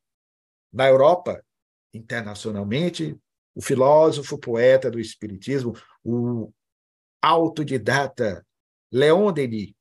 [0.73, 1.45] Na Europa,
[1.93, 3.17] internacionalmente,
[3.55, 6.53] o filósofo, poeta do espiritismo, o
[7.23, 8.47] autodidata
[8.93, 9.75] Leon Denis,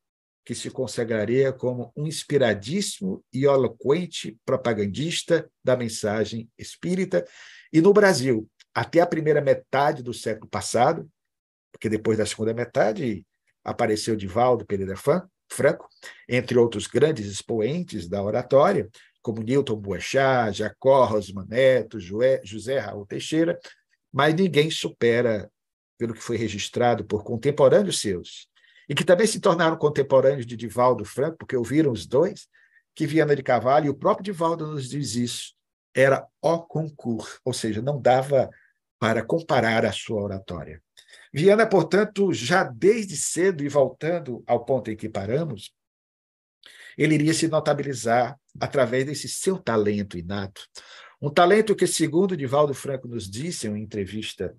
[0.46, 7.26] que se consagraria como um inspiradíssimo e eloquente propagandista da mensagem espírita.
[7.74, 11.10] E no Brasil, até a primeira metade do século passado,
[11.72, 13.26] porque depois da segunda metade
[13.64, 14.96] apareceu Divaldo Pereira
[15.56, 15.88] Franco,
[16.28, 18.90] entre outros grandes expoentes da oratória,
[19.22, 23.60] como Newton Boechat, Jacó Rosman Neto, José Raul Teixeira,
[24.14, 25.50] mas ninguém supera,
[25.98, 28.48] pelo que foi registrado por contemporâneos seus,
[28.88, 32.48] e que também se tornaram contemporâneos de Divaldo Franco, porque ouviram os dois,
[32.94, 35.54] que Viana de Carvalho, e o próprio Divaldo nos diz isso,
[35.96, 38.50] era o concurso, ou seja, não dava
[39.00, 40.82] para comparar a sua oratória.
[41.34, 45.74] Viana, portanto, já desde cedo, e voltando ao ponto em que paramos,
[46.98, 50.62] ele iria se notabilizar através desse seu talento inato.
[51.22, 54.56] Um talento que, segundo Divaldo Franco nos disse em uma entrevista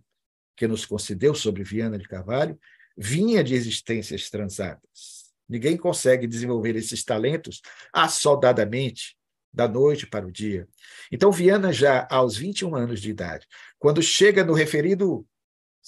[0.56, 2.58] que nos concedeu sobre Viana de Carvalho,
[2.96, 5.26] vinha de existências transatas.
[5.48, 7.60] Ninguém consegue desenvolver esses talentos
[7.92, 9.16] assoldadamente,
[9.56, 10.68] da noite para o dia.
[11.10, 13.46] Então, Viana, já aos 21 anos de idade,
[13.78, 15.26] quando chega no referido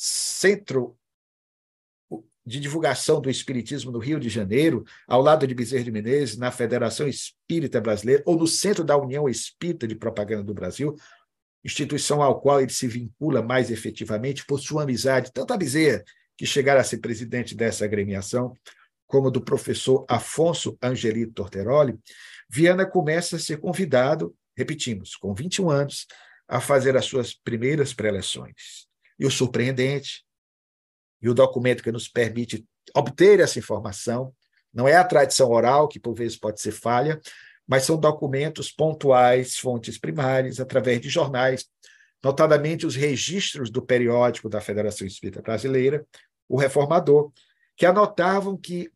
[0.01, 0.97] centro
[2.47, 6.53] de divulgação do Espiritismo no Rio de Janeiro, ao lado de Bezerra de Menezes, na
[6.53, 10.95] Federação Espírita Brasileira, ou no Centro da União Espírita de Propaganda do Brasil,
[11.65, 16.05] instituição ao qual ele se vincula mais efetivamente por sua amizade, tanto a Bezerra,
[16.37, 18.55] que chegara a ser presidente dessa agremiação,
[19.05, 21.99] como do professor Afonso Angelito Torteroli,
[22.49, 26.07] Viana começa a ser convidado, repetimos, com 21 anos,
[26.47, 28.88] a fazer as suas primeiras preleções.
[29.19, 30.25] E o surpreendente,
[31.21, 32.65] e o documento que nos permite
[32.95, 34.33] obter essa informação,
[34.73, 37.21] não é a tradição oral, que por vezes pode ser falha,
[37.67, 41.67] mas são documentos pontuais, fontes primárias, através de jornais,
[42.23, 46.07] notadamente os registros do periódico da Federação Espírita Brasileira,
[46.49, 47.33] o Reformador,
[47.77, 48.91] que anotavam que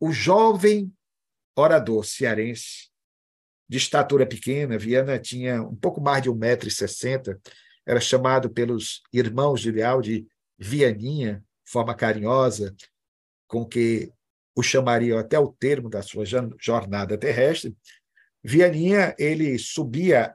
[0.00, 0.92] o jovem
[1.56, 2.90] orador cearense,
[3.68, 7.38] de estatura pequena, Viana tinha um pouco mais de 1,60m,
[7.86, 10.26] era chamado pelos irmãos de Leal de
[10.58, 12.74] Vianinha, forma carinhosa
[13.46, 14.12] com que
[14.54, 16.24] o chamariam até o termo da sua
[16.58, 17.76] jornada terrestre,
[18.42, 20.34] Vianinha ele subia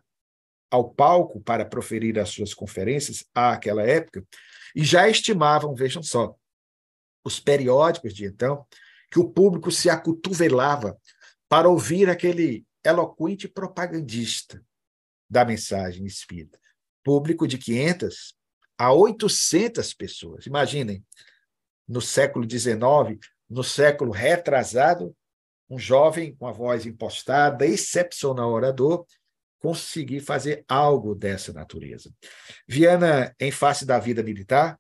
[0.70, 4.26] ao palco para proferir as suas conferências àquela época
[4.76, 6.36] e já estimavam, vejam só,
[7.24, 8.66] os periódicos de então,
[9.12, 10.98] que o público se acotovelava
[11.48, 14.64] para ouvir aquele eloquente propagandista
[15.30, 16.60] da mensagem espírita.
[17.10, 18.36] Público de 500
[18.78, 20.46] a 800 pessoas.
[20.46, 21.04] Imaginem,
[21.88, 23.18] no século XIX,
[23.50, 25.18] no século retrasado,
[25.68, 29.08] um jovem com a voz impostada, excepcional orador,
[29.58, 32.14] conseguir fazer algo dessa natureza.
[32.68, 34.80] Viana, em face da vida militar,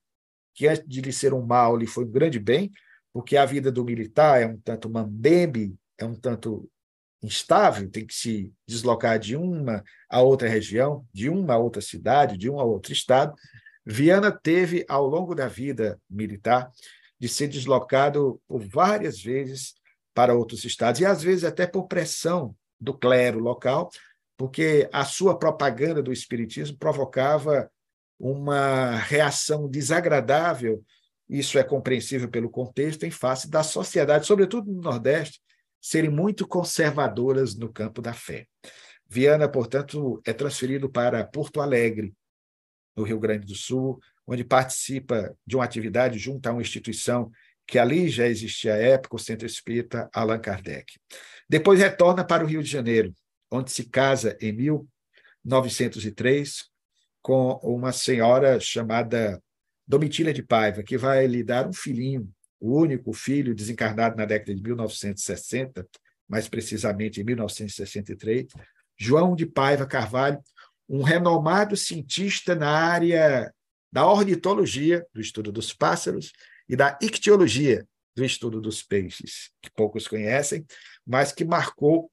[0.54, 2.70] que antes de lhe ser um mal, lhe foi um grande bem,
[3.12, 6.70] porque a vida do militar é um tanto mambembe, é um tanto
[7.22, 12.38] instável, tem que se deslocar de uma a outra região, de uma a outra cidade,
[12.38, 13.34] de um a outro estado.
[13.86, 16.72] Viana teve, ao longo da vida militar,
[17.20, 19.74] de ser deslocado por várias vezes
[20.14, 23.90] para outros estados, e às vezes até por pressão do clero local,
[24.38, 27.70] porque a sua propaganda do espiritismo provocava
[28.18, 30.84] uma reação desagradável,
[31.30, 35.42] isso é compreensível pelo contexto, em face da sociedade, sobretudo no Nordeste,
[35.82, 38.48] serem muito conservadoras no campo da fé.
[39.08, 42.14] Viana, portanto, é transferido para Porto Alegre,
[42.96, 47.32] no Rio Grande do Sul, onde participa de uma atividade junto a uma instituição
[47.66, 51.00] que ali já existia à época, o Centro Espírita Allan Kardec.
[51.48, 53.14] Depois retorna para o Rio de Janeiro,
[53.52, 56.68] onde se casa em 1903
[57.22, 59.42] com uma senhora chamada
[59.88, 64.54] Domitília de Paiva, que vai lhe dar um filhinho, o único filho desencarnado na década
[64.54, 65.88] de 1960,
[66.28, 68.48] mais precisamente em 1963,
[68.98, 70.40] João de Paiva Carvalho,
[70.88, 73.54] um renomado cientista na área
[73.92, 76.32] da ornitologia, do estudo dos pássaros,
[76.68, 80.66] e da ictiologia, do estudo dos peixes, que poucos conhecem,
[81.06, 82.12] mas que marcou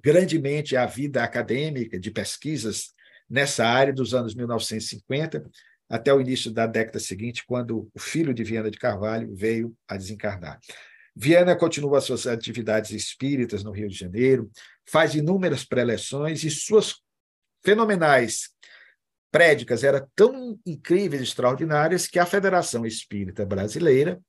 [0.00, 2.94] grandemente a vida acadêmica de pesquisas
[3.28, 5.44] nessa área dos anos 1950
[5.90, 9.96] até o início da década seguinte, quando o filho de Viana de Carvalho veio a
[9.96, 10.60] desencarnar.
[11.16, 14.48] Viana continua suas atividades espíritas no Rio de Janeiro,
[14.88, 16.94] faz inúmeras preleções e suas
[17.64, 18.50] fenomenais
[19.32, 24.20] prédicas eram tão incríveis e extraordinárias que a Federação Espírita Brasileira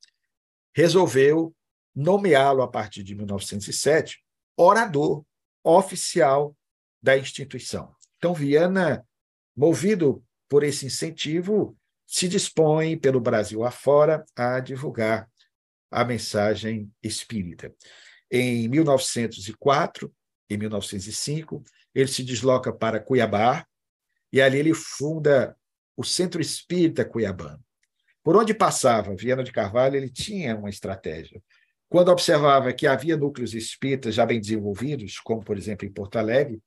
[0.76, 1.56] resolveu
[1.96, 4.20] nomeá-lo a partir de 1907
[4.58, 5.24] orador
[5.64, 6.56] oficial
[7.02, 7.96] da instituição.
[8.18, 9.06] Então, Viana,
[9.56, 15.32] movido por esse incentivo, se dispõe pelo Brasil afora a divulgar
[15.90, 17.74] a mensagem espírita.
[18.30, 20.14] Em 1904
[20.50, 21.64] e 1905,
[21.96, 23.66] ele se desloca para Cuiabá
[24.30, 25.56] e ali ele funda
[25.96, 27.64] o Centro Espírita Cuiabano.
[28.22, 31.42] Por onde passava Viana de Carvalho, ele tinha uma estratégia.
[31.88, 36.62] Quando observava que havia núcleos espíritas já bem desenvolvidos, como por exemplo em Porto Alegre,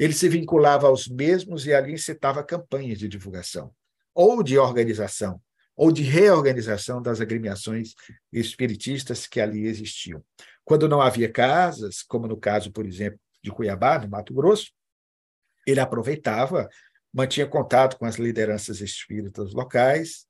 [0.00, 3.70] ele se vinculava aos mesmos e ali incitava campanhas de divulgação,
[4.14, 5.38] ou de organização,
[5.76, 7.92] ou de reorganização das agremiações
[8.32, 10.24] espiritistas que ali existiam.
[10.64, 14.70] Quando não havia casas, como no caso, por exemplo, de Cuiabá, no Mato Grosso,
[15.66, 16.66] ele aproveitava,
[17.12, 20.24] mantinha contato com as lideranças espíritas locais,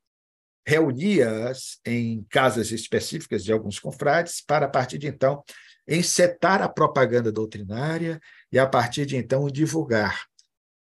[0.67, 5.41] reunia-as em casas específicas de alguns confrades, para, a partir de então,
[5.87, 8.21] encetar a propaganda doutrinária
[8.51, 10.25] e, a partir de então, divulgar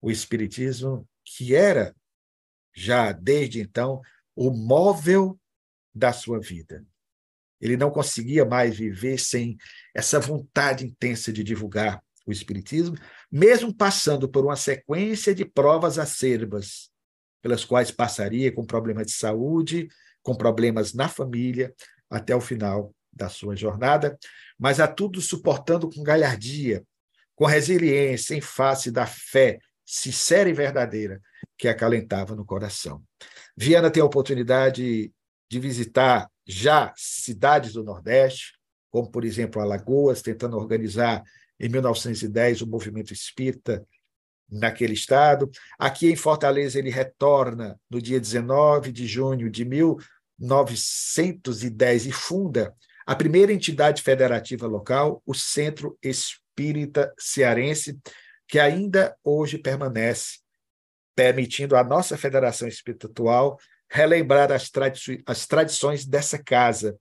[0.00, 1.94] o Espiritismo, que era,
[2.74, 4.00] já desde então,
[4.34, 5.38] o móvel
[5.94, 6.84] da sua vida.
[7.60, 9.56] Ele não conseguia mais viver sem
[9.94, 12.96] essa vontade intensa de divulgar o Espiritismo,
[13.30, 16.90] mesmo passando por uma sequência de provas acerbas,
[17.42, 19.88] pelas quais passaria com problemas de saúde,
[20.22, 21.74] com problemas na família,
[22.10, 24.18] até o final da sua jornada,
[24.58, 26.82] mas a tudo suportando com galhardia,
[27.34, 31.20] com resiliência em face da fé sincera e verdadeira
[31.56, 33.02] que acalentava no coração.
[33.56, 35.12] Viana tem a oportunidade
[35.50, 38.52] de visitar já cidades do Nordeste,
[38.90, 41.22] como, por exemplo, Alagoas, tentando organizar,
[41.60, 43.84] em 1910, o movimento espírita
[44.50, 45.50] naquele estado.
[45.78, 52.74] Aqui em Fortaleza, ele retorna no dia 19 de junho de 1910 e funda
[53.08, 57.98] a primeira entidade federativa local, o Centro Espírita Cearense,
[58.46, 60.40] que ainda hoje permanece,
[61.16, 63.58] permitindo à nossa Federação Espiritual
[63.90, 66.98] relembrar as, tradi as tradições dessa casa,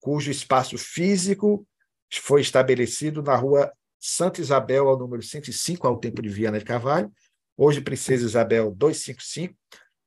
[0.00, 1.68] cujo espaço físico
[2.10, 3.70] foi estabelecido na rua
[4.00, 7.12] Santa Isabel, ao número 105, ao tempo de Viana de Carvalho,
[7.54, 9.54] hoje Princesa Isabel 255,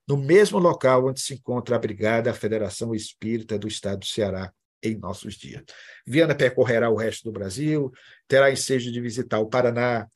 [0.08, 4.98] no mesmo local onde se encontra abrigada a Federação Espírita do Estado do Ceará em
[4.98, 5.64] nossos dias.
[6.06, 7.92] Viana percorrerá o resto do Brasil,
[8.28, 10.08] terá ensejo de visitar o Paraná,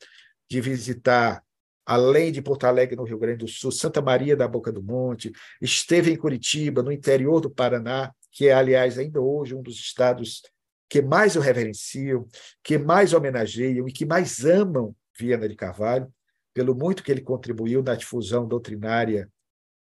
[0.48, 1.42] de visitar,
[1.84, 5.32] além de Porto Alegre, no Rio Grande do Sul, Santa Maria da Boca do Monte,
[5.60, 10.42] esteve em Curitiba, no interior do Paraná, que é, aliás, ainda hoje um dos estados
[10.88, 12.26] que mais o reverenciam,
[12.62, 16.12] que mais homenageiam e que mais amam Viana de Carvalho,
[16.54, 19.28] pelo muito que ele contribuiu na difusão doutrinária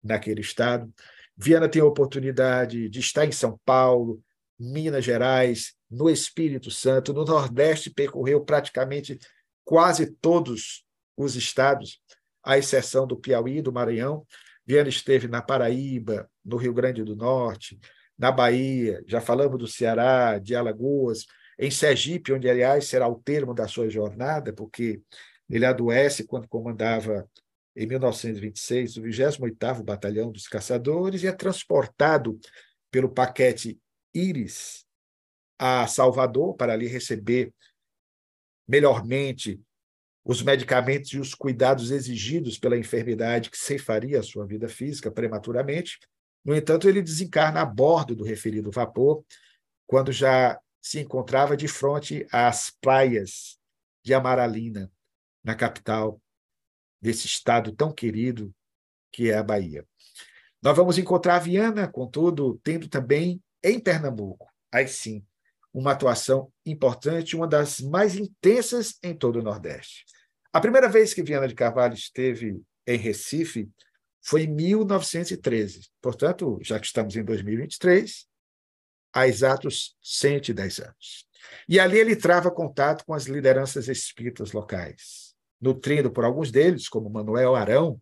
[0.03, 0.91] naquele estado.
[1.35, 4.21] Viana tem a oportunidade de estar em São Paulo,
[4.61, 9.17] Minas Gerais, no Espírito Santo, no Nordeste, percorreu praticamente
[9.65, 10.85] quase todos
[11.17, 11.99] os estados,
[12.43, 14.25] à exceção do Piauí e do Maranhão.
[14.65, 17.79] Viana esteve na Paraíba, no Rio Grande do Norte,
[18.17, 21.25] na Bahia, já falamos do Ceará, de Alagoas,
[21.57, 25.01] em Sergipe, onde, aliás, será o termo da sua jornada, porque
[25.49, 27.27] ele adoece quando comandava,
[27.75, 32.39] em 1926, o 28º Batalhão dos Caçadores e é transportado
[32.91, 33.79] pelo paquete
[34.13, 34.85] Íris
[35.57, 37.53] a Salvador para ali receber
[38.67, 39.61] melhormente
[40.23, 45.99] os medicamentos e os cuidados exigidos pela enfermidade que ceifaria a sua vida física prematuramente.
[46.43, 49.23] No entanto, ele desencarna a bordo do referido vapor,
[49.87, 53.59] quando já se encontrava de frente às praias
[54.03, 54.91] de Amaralina,
[55.43, 56.21] na capital
[57.01, 58.53] desse estado tão querido
[59.11, 59.85] que é a Bahia.
[60.61, 65.25] Nós vamos encontrar a Viana, contudo, tendo também em Pernambuco, aí sim,
[65.73, 70.05] uma atuação importante, uma das mais intensas em todo o Nordeste.
[70.51, 73.69] A primeira vez que Viana de Carvalho esteve em Recife
[74.21, 75.89] foi em 1913.
[76.01, 78.27] Portanto, já que estamos em 2023,
[79.13, 81.27] há exatos 110 anos.
[81.67, 87.09] E ali ele trava contato com as lideranças espíritas locais, nutrindo por alguns deles, como
[87.09, 87.99] Manuel Arão,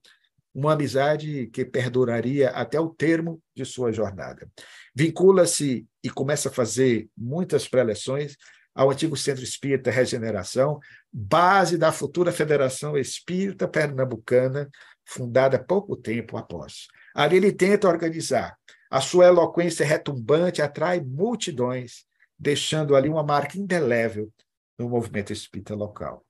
[0.60, 4.49] uma amizade que perduraria até o termo de sua jornada.
[4.93, 8.36] Vincula-se e começa a fazer muitas preleções
[8.76, 10.80] ao antigo Centro Espírita Regeneração,
[11.12, 14.70] base da futura Federação Espírita Pernambucana,
[15.05, 16.88] fundada pouco tempo após.
[17.16, 18.55] Ali ele tenta organizar.
[18.91, 22.05] A sua eloquência retumbante atrai multidões,
[22.38, 24.32] deixando ali uma marca indelével
[24.78, 26.26] no movimento espírita local.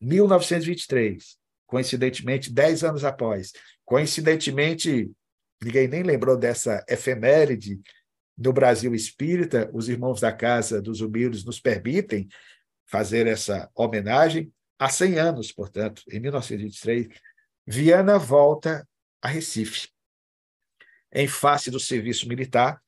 [0.00, 1.36] 1923,
[1.74, 3.52] coincidentemente, dez anos após,
[3.84, 5.10] coincidentemente,
[5.60, 7.80] ninguém nem lembrou dessa efeméride
[8.38, 12.28] no Brasil espírita, os irmãos da Casa dos Humildes nos permitem
[12.86, 14.52] fazer essa homenagem.
[14.78, 17.08] Há 100 anos, portanto, em 1923,
[17.66, 18.88] Viana volta
[19.20, 19.88] a Recife.
[21.12, 22.80] Em face do serviço militar,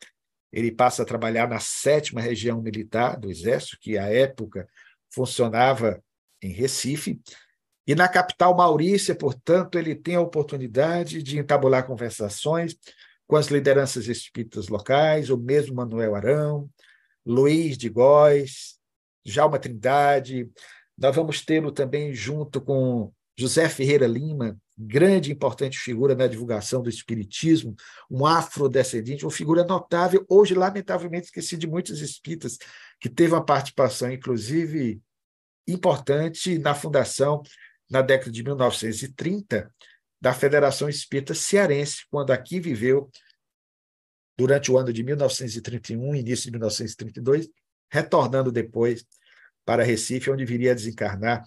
[0.53, 4.69] ele passa a trabalhar na sétima região militar do Exército, que à época
[5.11, 6.01] funcionava
[6.41, 7.21] em Recife,
[7.87, 12.77] e na capital Maurícia, portanto, ele tem a oportunidade de entabular conversações
[13.27, 16.69] com as lideranças espíritas locais, o mesmo Manuel Arão,
[17.25, 18.77] Luiz de Góes,
[19.25, 20.51] Jalma Trindade.
[20.97, 26.83] Nós vamos tê-lo também junto com José Ferreira Lima, grande e importante figura na divulgação
[26.83, 27.75] do Espiritismo,
[28.11, 32.59] um afrodescendente, uma figura notável, hoje, lamentavelmente, esquecido de muitos espíritas,
[33.01, 35.01] que teve uma participação, inclusive,
[35.67, 37.43] importante na fundação,
[37.91, 39.73] na década de 1930,
[40.21, 43.11] da Federação Espírita Cearense, quando aqui viveu
[44.37, 47.49] durante o ano de 1931, início de 1932,
[47.91, 49.05] retornando depois
[49.65, 51.45] para Recife, onde viria a desencarnar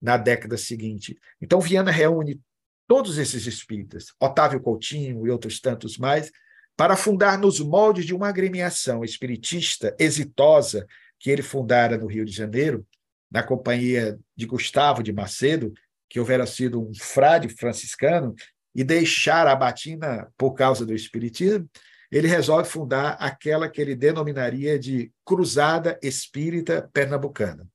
[0.00, 1.16] na década seguinte.
[1.40, 2.40] Então, Viana reúne
[2.88, 6.30] todos esses espíritas, Otávio Coutinho e outros tantos mais,
[6.76, 10.86] para fundar nos moldes de uma agremiação espiritista exitosa
[11.18, 12.86] que ele fundara no Rio de Janeiro,
[13.32, 15.72] na companhia de Gustavo de Macedo,
[16.08, 18.34] que houvera sido um frade franciscano
[18.74, 21.68] e deixar a batina por causa do espiritismo,
[22.10, 27.66] ele resolve fundar aquela que ele denominaria de Cruzada Espírita Pernambucana,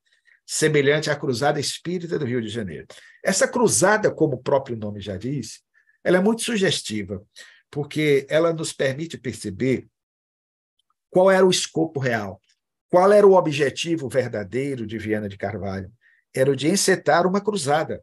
[0.45, 2.85] semelhante à Cruzada Espírita do Rio de Janeiro.
[3.23, 5.61] Essa cruzada, como o próprio nome já diz,
[6.03, 7.23] ela é muito sugestiva,
[7.71, 9.87] porque ela nos permite perceber
[11.09, 12.39] qual era o escopo real,
[12.89, 15.91] qual era o objetivo verdadeiro de Viana de Carvalho.
[16.33, 18.01] Era o de encetar uma cruzada,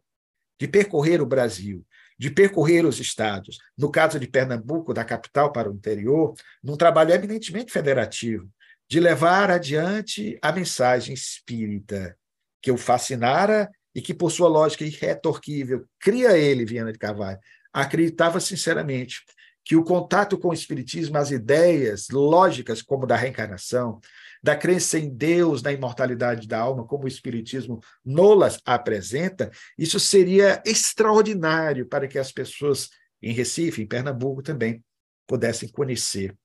[0.58, 1.84] de percorrer o Brasil,
[2.18, 7.12] de percorrer os estados, no caso de Pernambuco, da capital para o interior, num trabalho
[7.12, 8.48] eminentemente federativo,
[8.88, 12.16] de levar adiante a mensagem espírita
[12.62, 17.38] que o fascinara e que, por sua lógica irretorquível, cria ele, Viana de Carvalho,
[17.72, 19.22] acreditava sinceramente
[19.64, 23.98] que o contato com o Espiritismo, as ideias lógicas, como da reencarnação,
[24.44, 30.62] da crença em Deus, na imortalidade da alma, como o Espiritismo nolas apresenta, isso seria
[30.66, 32.90] extraordinário para que as pessoas
[33.22, 34.84] em Recife, em Pernambuco também,
[35.26, 36.36] pudessem conhecer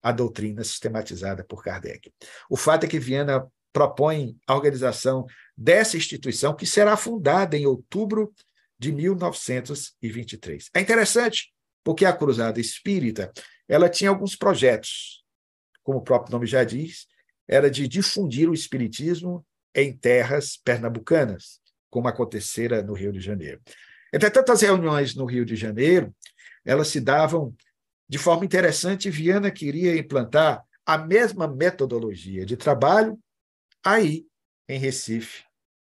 [0.00, 2.12] a doutrina sistematizada por Kardec.
[2.48, 8.32] O fato é que Viana propõe a organização dessa instituição, que será fundada em outubro
[8.78, 10.70] de 1923.
[10.72, 11.52] É interessante
[11.82, 13.32] porque a Cruzada Espírita
[13.68, 15.24] ela tinha alguns projetos,
[15.82, 17.08] como o próprio nome já diz,
[17.48, 19.44] era de difundir o espiritismo
[19.74, 23.60] em terras pernambucanas, como acontecera no Rio de Janeiro.
[24.12, 26.14] Entretanto, as reuniões no Rio de Janeiro,
[26.64, 27.54] elas se davam
[28.08, 33.18] de forma interessante, Viana queria implantar a mesma metodologia de trabalho
[33.84, 34.26] aí
[34.66, 35.44] em Recife,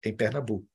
[0.03, 0.67] em Pernambuco.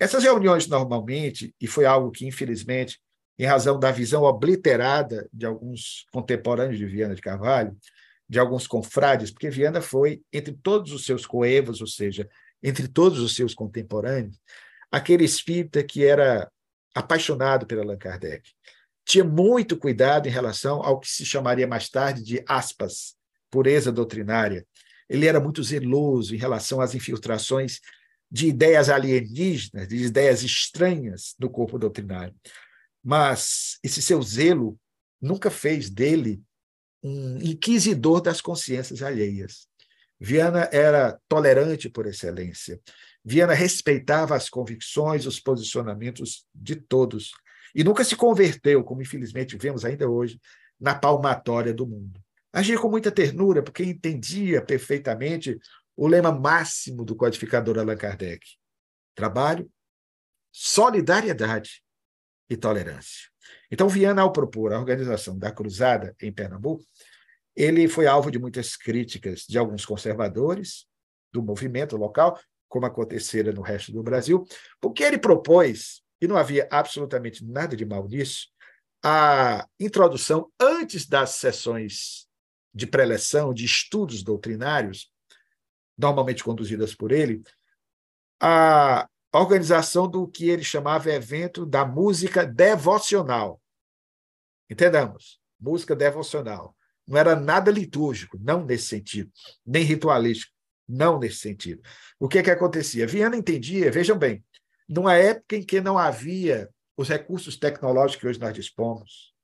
[0.00, 3.00] Essas reuniões normalmente, e foi algo que infelizmente
[3.38, 7.76] em razão da visão obliterada de alguns contemporâneos de Viana de Carvalho,
[8.34, 12.28] de alguns confrades, porque Viana foi, entre todos os seus coevos, ou seja,
[12.60, 14.40] entre todos os seus contemporâneos,
[14.90, 16.50] aquele espírita que era
[16.92, 18.50] apaixonado pela Allan Kardec.
[19.04, 23.14] Tinha muito cuidado em relação ao que se chamaria mais tarde de aspas,
[23.48, 24.66] pureza doutrinária.
[25.08, 27.78] Ele era muito zeloso em relação às infiltrações
[28.28, 32.34] de ideias alienígenas, de ideias estranhas no corpo doutrinário.
[33.00, 34.76] Mas esse seu zelo
[35.20, 36.42] nunca fez dele
[37.04, 39.68] um inquisidor das consciências alheias.
[40.18, 42.80] Viana era tolerante por excelência.
[43.22, 47.32] Viana respeitava as convicções, os posicionamentos de todos.
[47.74, 50.40] E nunca se converteu, como infelizmente vemos ainda hoje,
[50.80, 52.18] na palmatória do mundo.
[52.50, 55.58] Agia com muita ternura, porque entendia perfeitamente
[55.96, 58.46] o lema máximo do codificador Allan Kardec:
[59.14, 59.70] trabalho,
[60.50, 61.82] solidariedade
[62.48, 63.33] e tolerância.
[63.70, 66.84] Então, Viana, ao propor a organização da Cruzada em Pernambuco,
[67.56, 70.86] ele foi alvo de muitas críticas de alguns conservadores
[71.32, 72.38] do movimento local,
[72.68, 74.44] como acontecera no resto do Brasil,
[74.80, 78.48] porque ele propôs, e não havia absolutamente nada de mal nisso,
[79.04, 82.26] a introdução, antes das sessões
[82.72, 85.12] de preleção, de estudos doutrinários,
[85.96, 87.42] normalmente conduzidas por ele,
[88.40, 93.60] a a organização do que ele chamava evento da música devocional.
[94.70, 96.76] Entendamos, música devocional.
[97.04, 99.32] Não era nada litúrgico, não nesse sentido,
[99.66, 100.52] nem ritualístico,
[100.88, 101.82] não nesse sentido.
[102.16, 103.08] O que é que acontecia?
[103.08, 104.44] Viana entendia, vejam bem,
[104.88, 109.34] numa época em que não havia os recursos tecnológicos que hoje nós dispomos,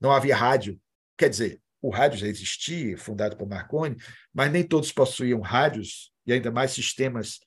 [0.00, 0.80] não havia rádio,
[1.18, 3.96] quer dizer, o rádio já existia, fundado por Marconi,
[4.32, 7.40] mas nem todos possuíam rádios e ainda mais sistemas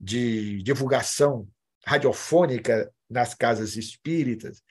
[0.00, 1.48] de divulgação
[1.84, 4.62] radiofônica nas casas espíritas,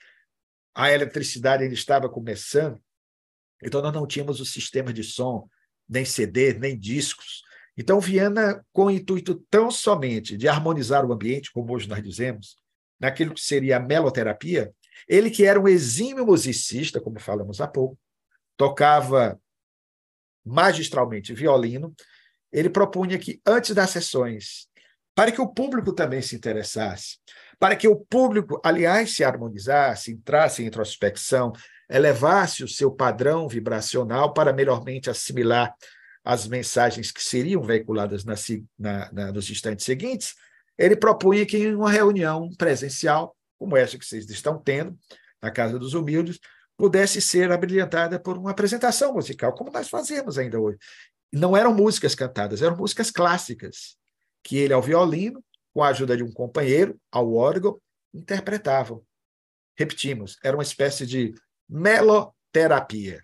[0.74, 2.80] a eletricidade ainda estava começando,
[3.62, 5.48] então nós não tínhamos o sistema de som,
[5.88, 7.42] nem CD, nem discos.
[7.76, 12.56] Então, Viana, com o intuito tão somente de harmonizar o ambiente, como hoje nós dizemos,
[13.00, 14.72] naquilo que seria a meloterapia,
[15.08, 17.98] ele que era um exímio musicista, como falamos há pouco,
[18.56, 19.40] tocava
[20.44, 21.94] magistralmente violino,
[22.52, 24.67] ele propunha que antes das sessões
[25.18, 27.16] para que o público também se interessasse,
[27.58, 31.52] para que o público, aliás, se harmonizasse, entrasse em introspecção,
[31.90, 35.74] elevasse o seu padrão vibracional para melhormente assimilar
[36.24, 38.34] as mensagens que seriam veiculadas na,
[38.78, 40.36] na, na, nos instantes seguintes,
[40.78, 44.96] ele propunha que em uma reunião presencial, como essa que vocês estão tendo,
[45.42, 46.38] na Casa dos Humildes,
[46.76, 50.78] pudesse ser abrilhantada por uma apresentação musical, como nós fazemos ainda hoje.
[51.32, 53.97] Não eram músicas cantadas, eram músicas clássicas,
[54.42, 57.80] que ele, ao violino, com a ajuda de um companheiro, ao órgão,
[58.12, 59.04] interpretavam.
[59.76, 61.34] Repetimos, era uma espécie de
[61.68, 63.22] meloterapia.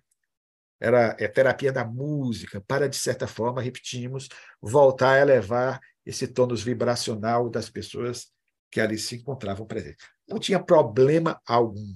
[0.81, 4.29] Era é terapia da música, para, de certa forma, repetimos,
[4.61, 8.29] voltar a elevar esse tônus vibracional das pessoas
[8.71, 10.07] que ali se encontravam presentes.
[10.29, 11.95] Não tinha problema algum.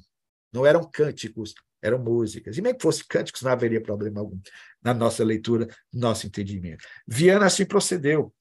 [0.53, 2.57] Não eram cânticos eram músicas.
[2.57, 4.39] E mesmo que fosse cânticos, não haveria problema algum
[4.83, 6.85] na nossa leitura, no nosso entendimento.
[7.07, 8.33] Viana assim procedeu.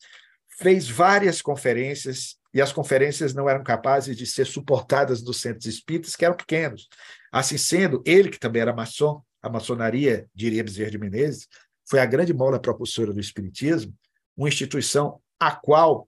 [0.59, 6.15] Fez várias conferências, e as conferências não eram capazes de ser suportadas nos centros espíritas,
[6.15, 6.87] que eram pequenos.
[7.31, 11.47] Assim sendo, ele, que também era maçom, a maçonaria, diria Bezerra de Menezes,
[11.87, 13.93] foi a grande mola propulsora do Espiritismo,
[14.35, 16.07] uma instituição a qual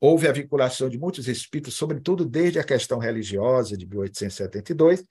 [0.00, 5.04] houve a vinculação de muitos espíritas, sobretudo desde a questão religiosa de 1872,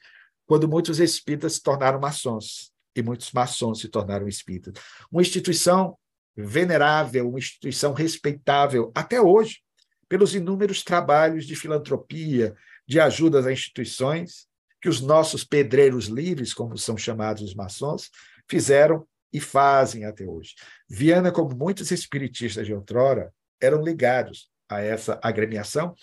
[0.46, 4.74] quando muitos espíritas se tornaram maçons e muitos maçons se tornaram espíritas.
[5.12, 5.98] Uma instituição
[6.38, 9.60] venerável, uma instituição respeitável até hoje,
[10.08, 12.56] pelos inúmeros trabalhos de filantropia,
[12.88, 14.48] de ajudas a instituições
[14.82, 18.10] que os nossos pedreiros livres, como são chamados os maçons,
[18.48, 20.54] fizeram e fazem até hoje.
[20.88, 25.96] Viana, como muitos espiritistas de outrora, eram ligados a essa agremiação,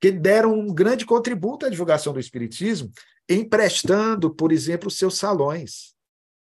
[0.00, 2.90] que deram um grande contributo à divulgação do espiritismo,
[3.28, 5.94] emprestando, por exemplo, seus salões,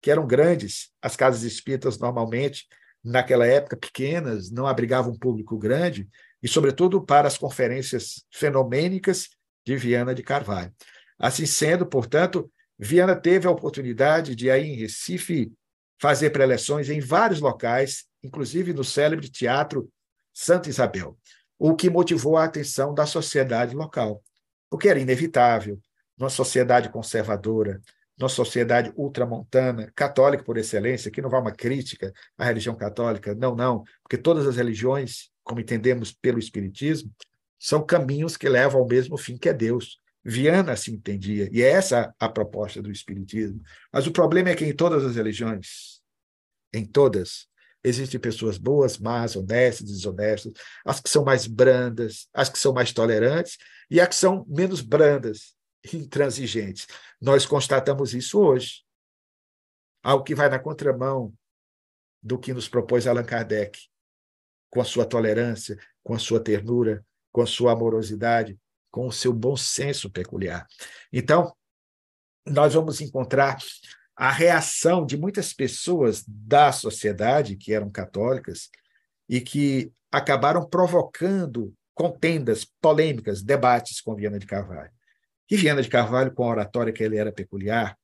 [0.01, 0.91] que eram grandes.
[1.03, 2.67] As casas espíritas, normalmente,
[3.05, 6.09] naquela época, pequenas, não abrigavam um público grande,
[6.43, 9.29] e, sobretudo, para as conferências fenomênicas
[9.67, 10.73] de Viana de Carvalho.
[11.19, 15.53] Assim sendo, portanto, Viana teve a oportunidade de, aí em Recife,
[16.01, 19.91] fazer preleções em vários locais, inclusive no célebre Teatro
[20.33, 21.19] Santa Isabel,
[21.59, 24.23] o que motivou a atenção da sociedade local,
[24.71, 25.81] porque era inevitável,
[26.17, 27.81] numa sociedade conservadora,
[28.19, 33.55] numa sociedade ultramontana, católica por excelência, que não vai uma crítica à religião católica, não,
[33.55, 37.13] não, porque todas as religiões, como entendemos pelo Espiritismo,
[37.59, 40.01] são caminhos que levam ao mesmo fim que é Deus.
[40.25, 43.61] Viana se entendia, e é essa a proposta do Espiritismo.
[43.93, 46.01] Mas o problema é que em todas as religiões,
[46.73, 47.47] em todas,
[47.83, 50.53] existem pessoas boas, más, honestas, desonestas,
[50.85, 53.57] as que são mais brandas, as que são mais tolerantes
[53.91, 55.55] e as que são menos brandas,
[55.93, 56.87] intransigentes.
[57.21, 58.83] Nós constatamos isso hoje.
[60.03, 61.33] Algo que vai na contramão
[62.23, 63.79] do que nos propôs Allan Kardec,
[64.71, 68.59] com a sua tolerância, com a sua ternura, com a sua amorosidade,
[68.91, 70.67] com o seu bom senso peculiar.
[71.13, 71.55] Então,
[72.47, 73.59] nós vamos encontrar
[74.17, 78.69] a reação de muitas pessoas da sociedade que eram católicas
[79.29, 84.91] e que acabaram provocando contendas, polêmicas, debates com Viana de Carvalho.
[85.51, 87.99] E Viana de Carvalho, com a oratória que ele era peculiar,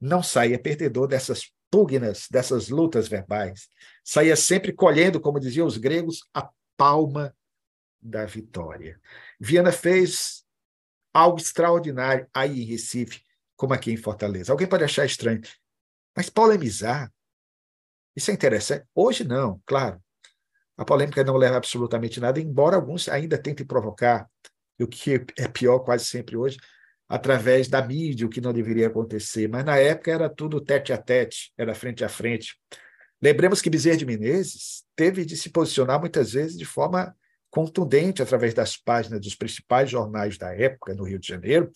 [0.00, 3.68] não saía perdedor dessas pugnas, dessas lutas verbais.
[4.04, 7.34] Saía sempre colhendo, como diziam os gregos, a palma
[8.00, 9.00] da vitória.
[9.38, 10.44] Viana fez
[11.14, 13.22] algo extraordinário aí em Recife,
[13.56, 14.52] como aqui em Fortaleza.
[14.52, 15.40] Alguém pode achar estranho,
[16.16, 17.12] mas polemizar,
[18.16, 18.86] isso é interessante.
[18.94, 20.02] Hoje não, claro.
[20.76, 24.28] A polêmica não leva absolutamente nada, embora alguns ainda tentem provocar,
[24.82, 26.58] o que é pior quase sempre hoje,
[27.08, 29.48] através da mídia, o que não deveria acontecer.
[29.48, 32.56] Mas na época era tudo tete a tete, era frente a frente.
[33.20, 37.14] Lembremos que Bezerra de Menezes teve de se posicionar muitas vezes de forma
[37.50, 41.70] contundente através das páginas dos principais jornais da época no Rio de Janeiro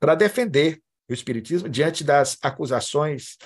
[0.00, 3.36] para defender o espiritismo diante das acusações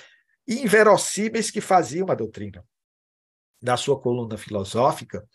[0.47, 2.63] inverossímeis que faziam a doutrina.
[3.61, 5.27] Na sua coluna filosófica,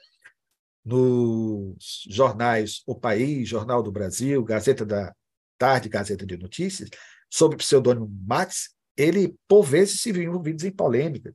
[0.84, 5.14] nos jornais O País, Jornal do Brasil, Gazeta da
[5.58, 6.88] Tarde, Gazeta de Notícias,
[7.28, 11.32] sob o pseudônimo Max, ele, por vezes, se viu envolvido em polêmica.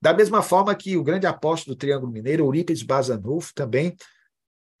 [0.00, 3.96] Da mesma forma que o grande apóstolo do Triângulo Mineiro, Eurípides Bazanufo, também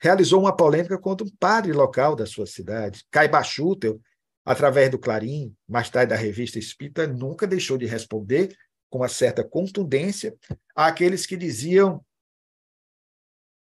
[0.00, 3.04] realizou uma polêmica contra um padre local da sua cidade.
[3.10, 4.00] Caiba Schutel,
[4.44, 8.56] através do Clarim, mais tarde da revista Espírita, nunca deixou de responder
[8.88, 10.36] com uma certa contundência
[10.74, 12.04] àqueles que diziam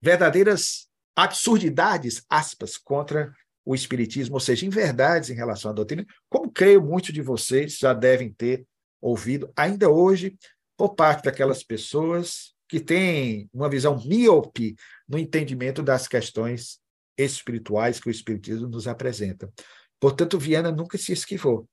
[0.01, 3.33] verdadeiras absurdidades, aspas, contra
[3.63, 7.93] o Espiritismo, ou seja, inverdades em relação à doutrina, como creio muitos de vocês já
[7.93, 8.65] devem ter
[8.99, 10.35] ouvido ainda hoje
[10.75, 14.75] por parte daquelas pessoas que têm uma visão míope
[15.07, 16.79] no entendimento das questões
[17.17, 19.51] espirituais que o Espiritismo nos apresenta.
[19.99, 21.67] Portanto, Viana nunca se esquivou.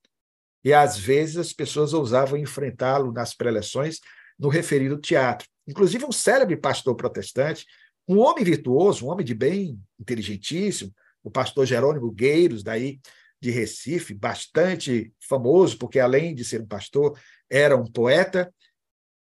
[0.64, 4.00] E às vezes as pessoas ousavam enfrentá-lo nas preleções
[4.38, 5.48] no referido teatro.
[5.66, 7.64] Inclusive um célebre pastor protestante,
[8.08, 10.92] um homem virtuoso, um homem de bem, inteligentíssimo,
[11.22, 12.98] o pastor Jerônimo Gueiros, daí
[13.40, 18.52] de Recife, bastante famoso, porque além de ser um pastor, era um poeta,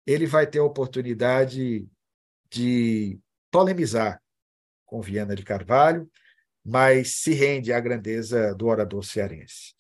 [0.06, 1.88] ele vai ter a oportunidade
[2.50, 3.20] de
[3.52, 4.22] polemizar
[4.86, 6.10] com Viana de Carvalho,
[6.66, 9.76] mas se rende à grandeza do orador cearense.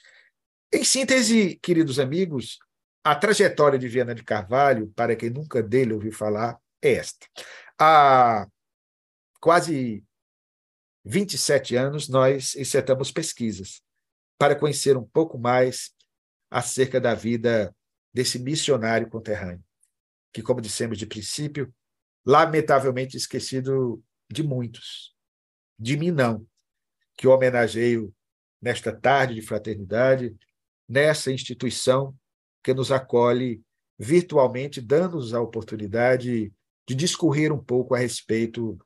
[0.71, 2.59] Em síntese, queridos amigos,
[3.03, 7.25] a trajetória de Viana de Carvalho, para quem nunca dele ouviu falar, é esta.
[7.79, 8.47] Há
[9.39, 10.03] quase
[11.05, 13.81] 27 anos, nós insetamos pesquisas
[14.37, 15.91] para conhecer um pouco mais
[16.49, 17.75] acerca da vida
[18.13, 19.63] desse missionário conterrâneo,
[20.33, 21.73] que, como dissemos de princípio,
[22.25, 25.15] lamentavelmente esquecido de muitos.
[25.77, 26.45] De mim, não,
[27.17, 28.13] que homenageio
[28.61, 30.35] nesta tarde de fraternidade,
[30.87, 32.15] nessa instituição
[32.63, 33.61] que nos acolhe
[33.97, 36.53] virtualmente, dando-nos a oportunidade
[36.87, 38.77] de discorrer um pouco a respeito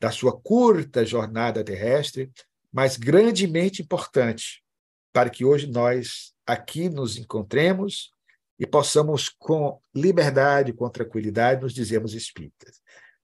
[0.00, 2.32] da sua curta jornada terrestre,
[2.72, 4.64] mas grandemente importante
[5.12, 8.12] para que hoje nós aqui nos encontremos
[8.58, 12.80] e possamos, com liberdade, com tranquilidade, nos dizermos espíritas.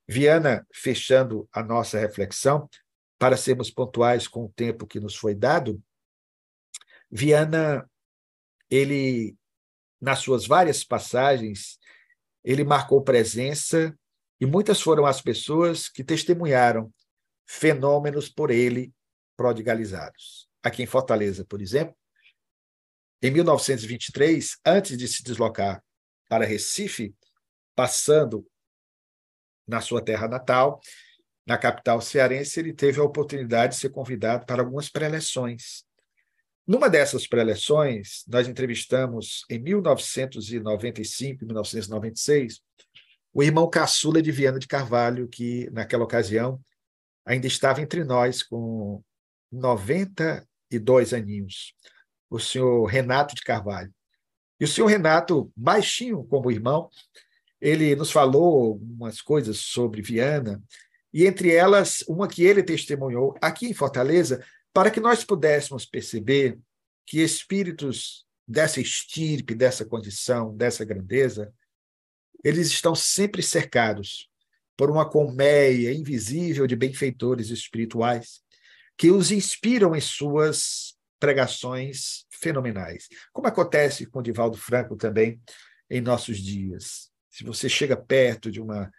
[0.08, 2.68] Viana, fechando a nossa reflexão,
[3.18, 5.82] para sermos pontuais com o tempo que nos foi dado,
[7.10, 7.88] Viana,
[8.70, 9.36] ele,
[10.00, 11.78] nas suas várias passagens,
[12.44, 13.96] ele marcou presença
[14.40, 16.92] e muitas foram as pessoas que testemunharam
[17.46, 18.92] fenômenos por ele
[19.36, 20.48] prodigalizados.
[20.62, 21.94] Aqui em Fortaleza, por exemplo,
[23.22, 25.82] em 1923, antes de se deslocar
[26.28, 27.14] para Recife,
[27.74, 28.46] passando
[29.66, 30.80] na sua terra natal,
[31.46, 35.84] na capital cearense, ele teve a oportunidade de ser convidado para algumas preleções.
[36.66, 42.60] Numa dessas preleções, nós entrevistamos em 1995 e 1996
[43.36, 46.58] o irmão caçula de Viana de Carvalho, que naquela ocasião
[47.22, 49.02] ainda estava entre nós com
[49.52, 51.74] 92 aninhos,
[52.30, 53.92] o senhor Renato de Carvalho.
[54.58, 56.88] E o senhor Renato, baixinho como irmão,
[57.60, 60.62] ele nos falou algumas coisas sobre Viana,
[61.12, 66.58] e entre elas, uma que ele testemunhou aqui em Fortaleza, para que nós pudéssemos perceber
[67.04, 71.52] que espíritos dessa estirpe, dessa condição, dessa grandeza,
[72.44, 74.28] eles estão sempre cercados
[74.76, 78.40] por uma colmeia invisível de benfeitores espirituais
[78.96, 85.40] que os inspiram em suas pregações fenomenais, como acontece com Divaldo Franco também
[85.90, 87.10] em nossos dias.
[87.30, 88.90] Se você chega perto de uma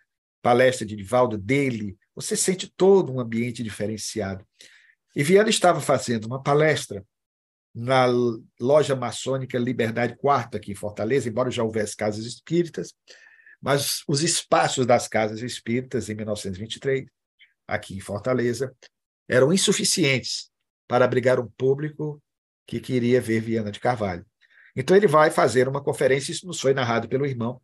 [0.42, 4.46] palestra de Divaldo dele, você sente todo um ambiente diferenciado.
[5.16, 7.06] E Viana estava fazendo uma palestra
[7.74, 8.08] na
[8.60, 12.94] loja maçônica Liberdade Quarta, aqui em Fortaleza, embora já houvesse casas espíritas,
[13.62, 17.06] mas os espaços das casas espíritas, em 1923,
[17.68, 18.74] aqui em Fortaleza,
[19.28, 20.50] eram insuficientes
[20.88, 22.22] para abrigar um público
[22.66, 24.26] que queria ver Viana de Carvalho.
[24.76, 27.60] Então ele vai fazer uma conferência, isso nos foi narrado pelo irmão,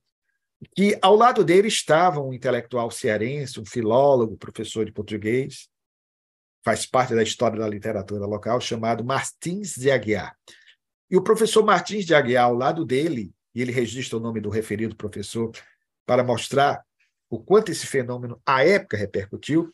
[0.76, 5.68] que ao lado dele estava um intelectual cearense, um filólogo, professor de português,
[6.64, 10.36] faz parte da história da literatura local, chamado Martins de Aguiar.
[11.12, 14.50] E o professor Martins de Aguiar, ao lado dele, e ele registra o nome do
[14.50, 15.52] referido professor
[16.06, 16.84] para mostrar
[17.30, 19.74] o quanto esse fenômeno à época repercutiu,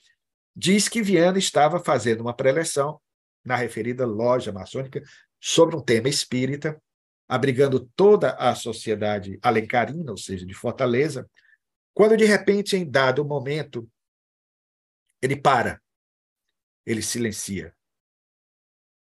[0.55, 3.01] diz que Viana estava fazendo uma preleção
[3.43, 5.01] na referida loja maçônica
[5.39, 6.81] sobre um tema espírita,
[7.27, 11.29] abrigando toda a sociedade alencarina, ou seja, de Fortaleza,
[11.93, 13.89] quando de repente, em dado momento,
[15.21, 15.81] ele para,
[16.85, 17.75] ele silencia.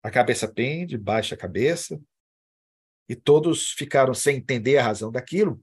[0.04, 2.02] A cabeça pende, baixa a cabeça,
[3.08, 5.62] e todos ficaram sem entender a razão daquilo,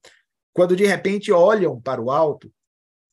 [0.59, 2.53] quando de repente olham para o alto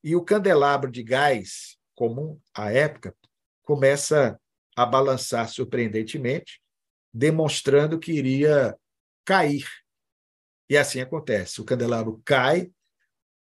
[0.04, 3.16] e o candelabro de gás comum à época
[3.62, 4.42] começa
[4.76, 6.60] a balançar surpreendentemente,
[7.14, 8.76] demonstrando que iria
[9.24, 9.64] cair.
[10.68, 11.62] E assim acontece.
[11.62, 12.72] O candelabro cai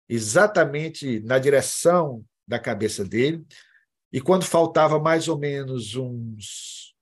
[0.08, 3.44] exatamente na direção da cabeça dele,
[4.10, 6.94] e quando faltava mais ou menos uns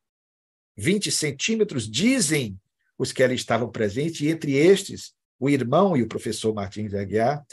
[0.77, 2.61] 20 centímetros, dizem
[2.99, 7.45] os que ali estavam presentes, e entre estes, o irmão e o professor Martins Aguiar,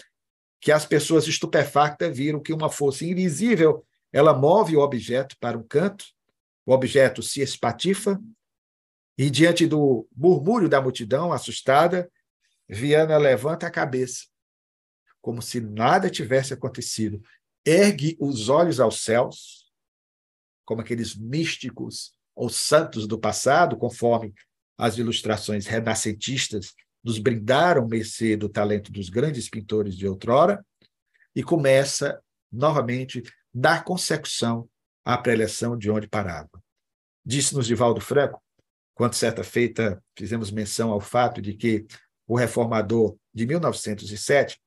[0.59, 5.63] que as pessoas estupefactas viram que uma força invisível ela move o objeto para um
[5.63, 6.05] canto,
[6.65, 8.19] o objeto se espatifa,
[9.17, 12.09] e diante do murmúrio da multidão assustada,
[12.67, 14.25] Viana levanta a cabeça,
[15.21, 17.21] como se nada tivesse acontecido,
[17.65, 19.71] ergue os olhos aos céus,
[20.65, 24.33] como aqueles místicos ou santos do passado, conforme
[24.77, 26.73] as ilustrações renascentistas
[27.05, 30.65] nos brindaram mercê do talento dos grandes pintores de outrora,
[31.35, 32.19] e começa
[32.51, 33.21] novamente
[33.53, 34.67] dar consecução
[35.03, 36.49] à preleção de onde parava.
[37.23, 38.41] Disse-nos Divaldo Franco
[38.95, 41.85] quando certa feita fizemos menção ao fato de que
[42.25, 44.57] o reformador de 1907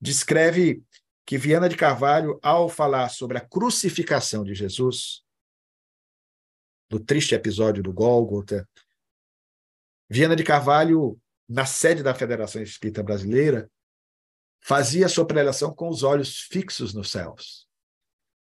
[0.00, 0.82] descreve
[1.26, 5.24] que Viana de Carvalho, ao falar sobre a crucificação de Jesus,
[6.90, 8.68] no triste episódio do Gólgota,
[10.08, 11.18] Viana de Carvalho,
[11.52, 13.70] na sede da Federação Espírita Brasileira,
[14.64, 17.68] fazia sua preleção com os olhos fixos nos céus.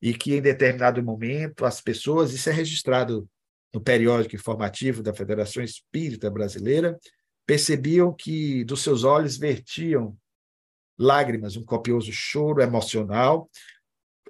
[0.00, 3.28] E que, em determinado momento, as pessoas, isso é registrado
[3.74, 6.98] no periódico informativo da Federação Espírita Brasileira,
[7.46, 10.16] percebiam que dos seus olhos vertiam
[10.98, 13.50] lágrimas, um copioso choro emocional,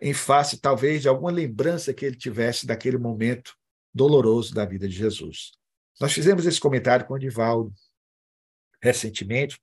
[0.02, 3.54] em face, talvez, de alguma lembrança que ele tivesse daquele momento
[3.92, 5.52] doloroso da vida de Jesus.
[6.00, 7.72] Nós fizemos esse comentário com o Divaldo
[8.84, 9.58] recentemente.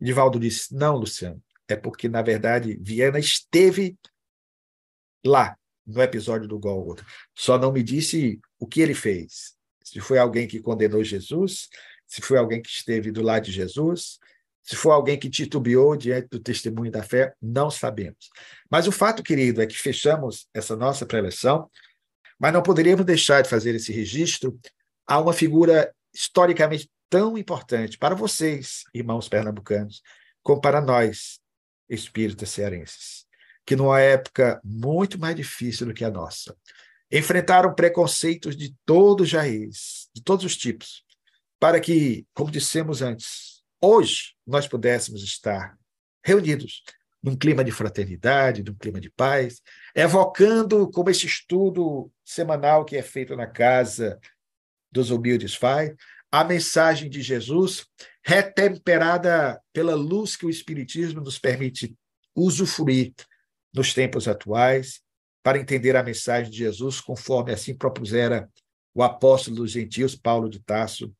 [0.00, 3.96] Divaldo disse: Não, Luciano, é porque, na verdade, Viana esteve
[5.24, 7.04] lá, no episódio do Gólgota.
[7.34, 9.54] Só não me disse o que ele fez.
[9.82, 11.68] Se foi alguém que condenou Jesus,
[12.06, 14.20] se foi alguém que esteve do lado de Jesus,
[14.62, 18.30] se foi alguém que titubeou diante do testemunho da fé, não sabemos.
[18.70, 21.68] Mas o fato, querido, é que fechamos essa nossa preleção,
[22.38, 24.56] mas não poderíamos deixar de fazer esse registro
[25.04, 30.00] a uma figura historicamente tão importante para vocês, irmãos pernambucanos,
[30.42, 31.38] como para nós,
[31.86, 33.26] espíritas cearenses
[33.66, 36.56] que numa época muito mais difícil do que a nossa,
[37.10, 41.04] enfrentaram preconceitos de todos os de todos os tipos,
[41.60, 45.78] para que, como dissemos antes, hoje nós pudéssemos estar
[46.24, 46.82] reunidos
[47.22, 49.60] num clima de fraternidade, num clima de paz,
[49.94, 54.18] evocando como esse estudo semanal que é feito na casa
[54.90, 55.94] dos humildes faz,
[56.32, 57.86] a mensagem de Jesus,
[58.24, 61.94] retemperada pela luz que o Espiritismo nos permite
[62.34, 63.12] usufruir
[63.74, 65.02] nos tempos atuais,
[65.42, 68.48] para entender a mensagem de Jesus, conforme assim propusera
[68.94, 71.12] o apóstolo dos gentios, Paulo de Tasso,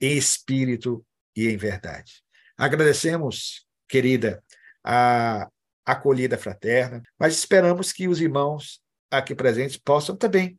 [0.00, 2.22] em espírito e em verdade.
[2.56, 4.42] Agradecemos, querida,
[4.82, 5.48] a
[5.86, 8.80] acolhida fraterna, mas esperamos que os irmãos
[9.10, 10.58] aqui presentes possam também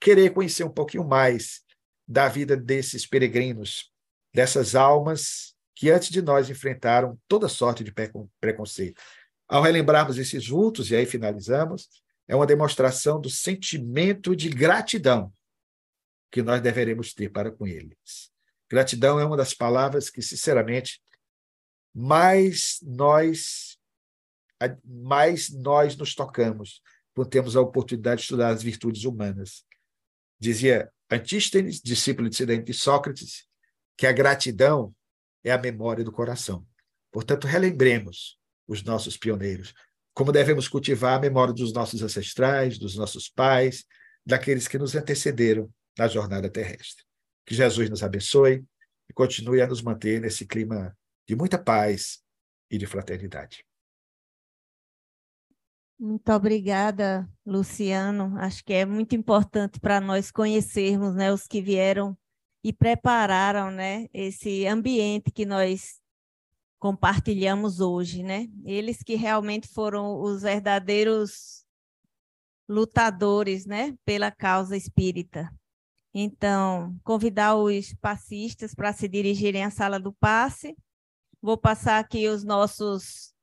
[0.00, 1.62] querer conhecer um pouquinho mais
[2.08, 3.92] da vida desses peregrinos,
[4.34, 7.92] dessas almas que antes de nós enfrentaram toda sorte de
[8.40, 9.00] preconceito.
[9.46, 11.88] Ao relembrarmos esses vultos, e aí finalizamos,
[12.26, 15.32] é uma demonstração do sentimento de gratidão
[16.30, 18.30] que nós deveremos ter para com eles.
[18.68, 21.00] Gratidão é uma das palavras que, sinceramente,
[21.94, 23.78] mais nós
[24.84, 26.82] mais nós nos tocamos
[27.14, 29.64] quando temos a oportunidade de estudar as virtudes humanas.
[30.38, 33.46] Dizia Antístenes, discípulo dissidente de Sócrates,
[33.96, 34.94] que a gratidão
[35.42, 36.66] é a memória do coração.
[37.10, 39.72] Portanto, relembremos os nossos pioneiros,
[40.12, 43.84] como devemos cultivar a memória dos nossos ancestrais, dos nossos pais,
[44.24, 47.04] daqueles que nos antecederam na jornada terrestre.
[47.46, 48.64] Que Jesus nos abençoe
[49.08, 52.18] e continue a nos manter nesse clima de muita paz
[52.70, 53.67] e de fraternidade.
[55.98, 58.38] Muito obrigada, Luciano.
[58.38, 62.16] Acho que é muito importante para nós conhecermos né, os que vieram
[62.62, 66.00] e prepararam né, esse ambiente que nós
[66.78, 68.46] compartilhamos hoje, né?
[68.64, 71.64] Eles que realmente foram os verdadeiros
[72.68, 75.52] lutadores, né, pela causa espírita.
[76.14, 80.76] Então, convidar os passistas para se dirigirem à sala do passe.
[81.42, 83.34] Vou passar aqui os nossos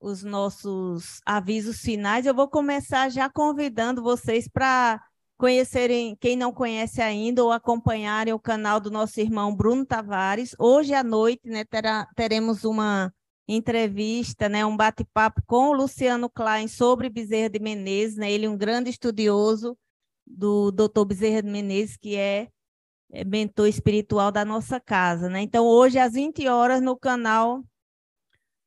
[0.00, 2.26] os nossos avisos finais.
[2.26, 5.02] Eu vou começar já convidando vocês para
[5.36, 10.54] conhecerem, quem não conhece ainda, ou acompanharem o canal do nosso irmão Bruno Tavares.
[10.58, 13.12] Hoje à noite né, terá, teremos uma
[13.46, 18.50] entrevista, né, um bate-papo com o Luciano Klein sobre Bezerra de Menezes, né, ele é
[18.50, 19.78] um grande estudioso
[20.26, 21.04] do Dr.
[21.06, 22.48] Bezerra de Menezes, que é,
[23.10, 25.30] é mentor espiritual da nossa casa.
[25.30, 25.40] Né?
[25.40, 27.64] Então, hoje às 20 horas no canal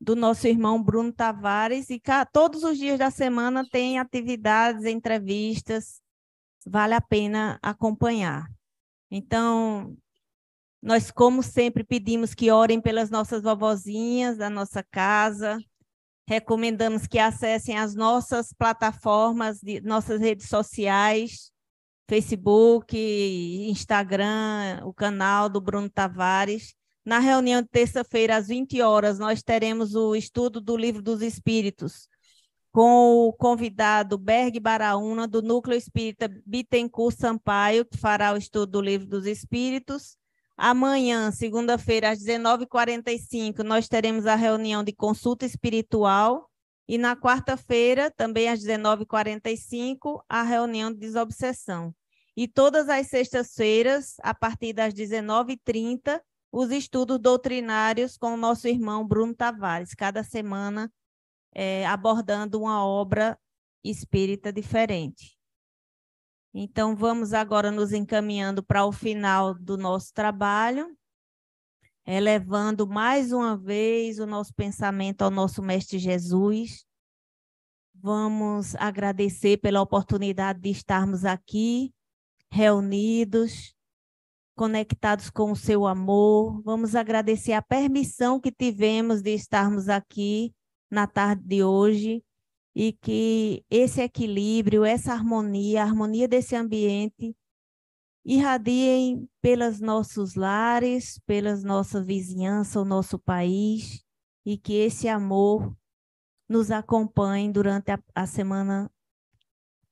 [0.01, 2.01] do nosso irmão Bruno Tavares, e
[2.33, 6.01] todos os dias da semana tem atividades, entrevistas,
[6.65, 8.47] vale a pena acompanhar.
[9.11, 9.95] Então,
[10.81, 15.59] nós, como sempre, pedimos que orem pelas nossas vovozinhas da nossa casa.
[16.27, 21.51] Recomendamos que acessem as nossas plataformas, de, nossas redes sociais,
[22.09, 22.97] Facebook,
[23.69, 26.73] Instagram, o canal do Bruno Tavares.
[27.03, 32.07] Na reunião de terça-feira, às 20 horas, nós teremos o estudo do Livro dos Espíritos,
[32.71, 38.81] com o convidado Berg Baraúna, do Núcleo Espírita Bittencourt Sampaio, que fará o estudo do
[38.81, 40.15] Livro dos Espíritos.
[40.55, 46.47] Amanhã, segunda-feira, às 19h45, nós teremos a reunião de consulta espiritual.
[46.87, 51.95] E na quarta-feira, também às 19h45, a reunião de desobsessão.
[52.37, 56.21] E todas as sextas-feiras, a partir das 19h30,
[56.51, 59.93] os estudos doutrinários com o nosso irmão Bruno Tavares.
[59.93, 60.91] Cada semana
[61.53, 63.39] é, abordando uma obra
[63.83, 65.37] espírita diferente.
[66.53, 70.93] Então, vamos agora nos encaminhando para o final do nosso trabalho,
[72.05, 76.85] elevando mais uma vez o nosso pensamento ao nosso Mestre Jesus.
[77.95, 81.93] Vamos agradecer pela oportunidade de estarmos aqui,
[82.51, 83.73] reunidos,
[84.61, 86.61] conectados com o seu amor.
[86.61, 90.53] Vamos agradecer a permissão que tivemos de estarmos aqui
[90.87, 92.23] na tarde de hoje
[92.75, 97.35] e que esse equilíbrio, essa harmonia, a harmonia desse ambiente
[98.23, 104.05] irradiem pelos nossos lares, pelas nossa vizinhança, o nosso país
[104.45, 105.75] e que esse amor
[106.47, 108.91] nos acompanhe durante a, a semana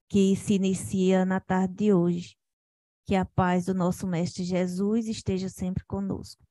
[0.07, 2.38] que se inicia na tarde de hoje.
[3.09, 6.45] Que a paz do nosso Mestre Jesus esteja sempre conosco.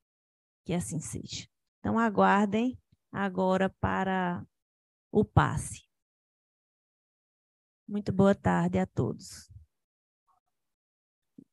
[0.65, 1.47] Que assim seja.
[1.79, 2.77] Então, aguardem
[3.13, 4.45] agora para
[5.13, 5.89] o passe.
[7.87, 9.49] Muito boa tarde a todos.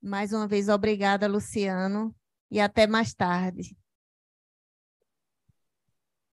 [0.02, 2.12] Mais uma vez, obrigada, Luciano,
[2.50, 3.78] e até mais tarde.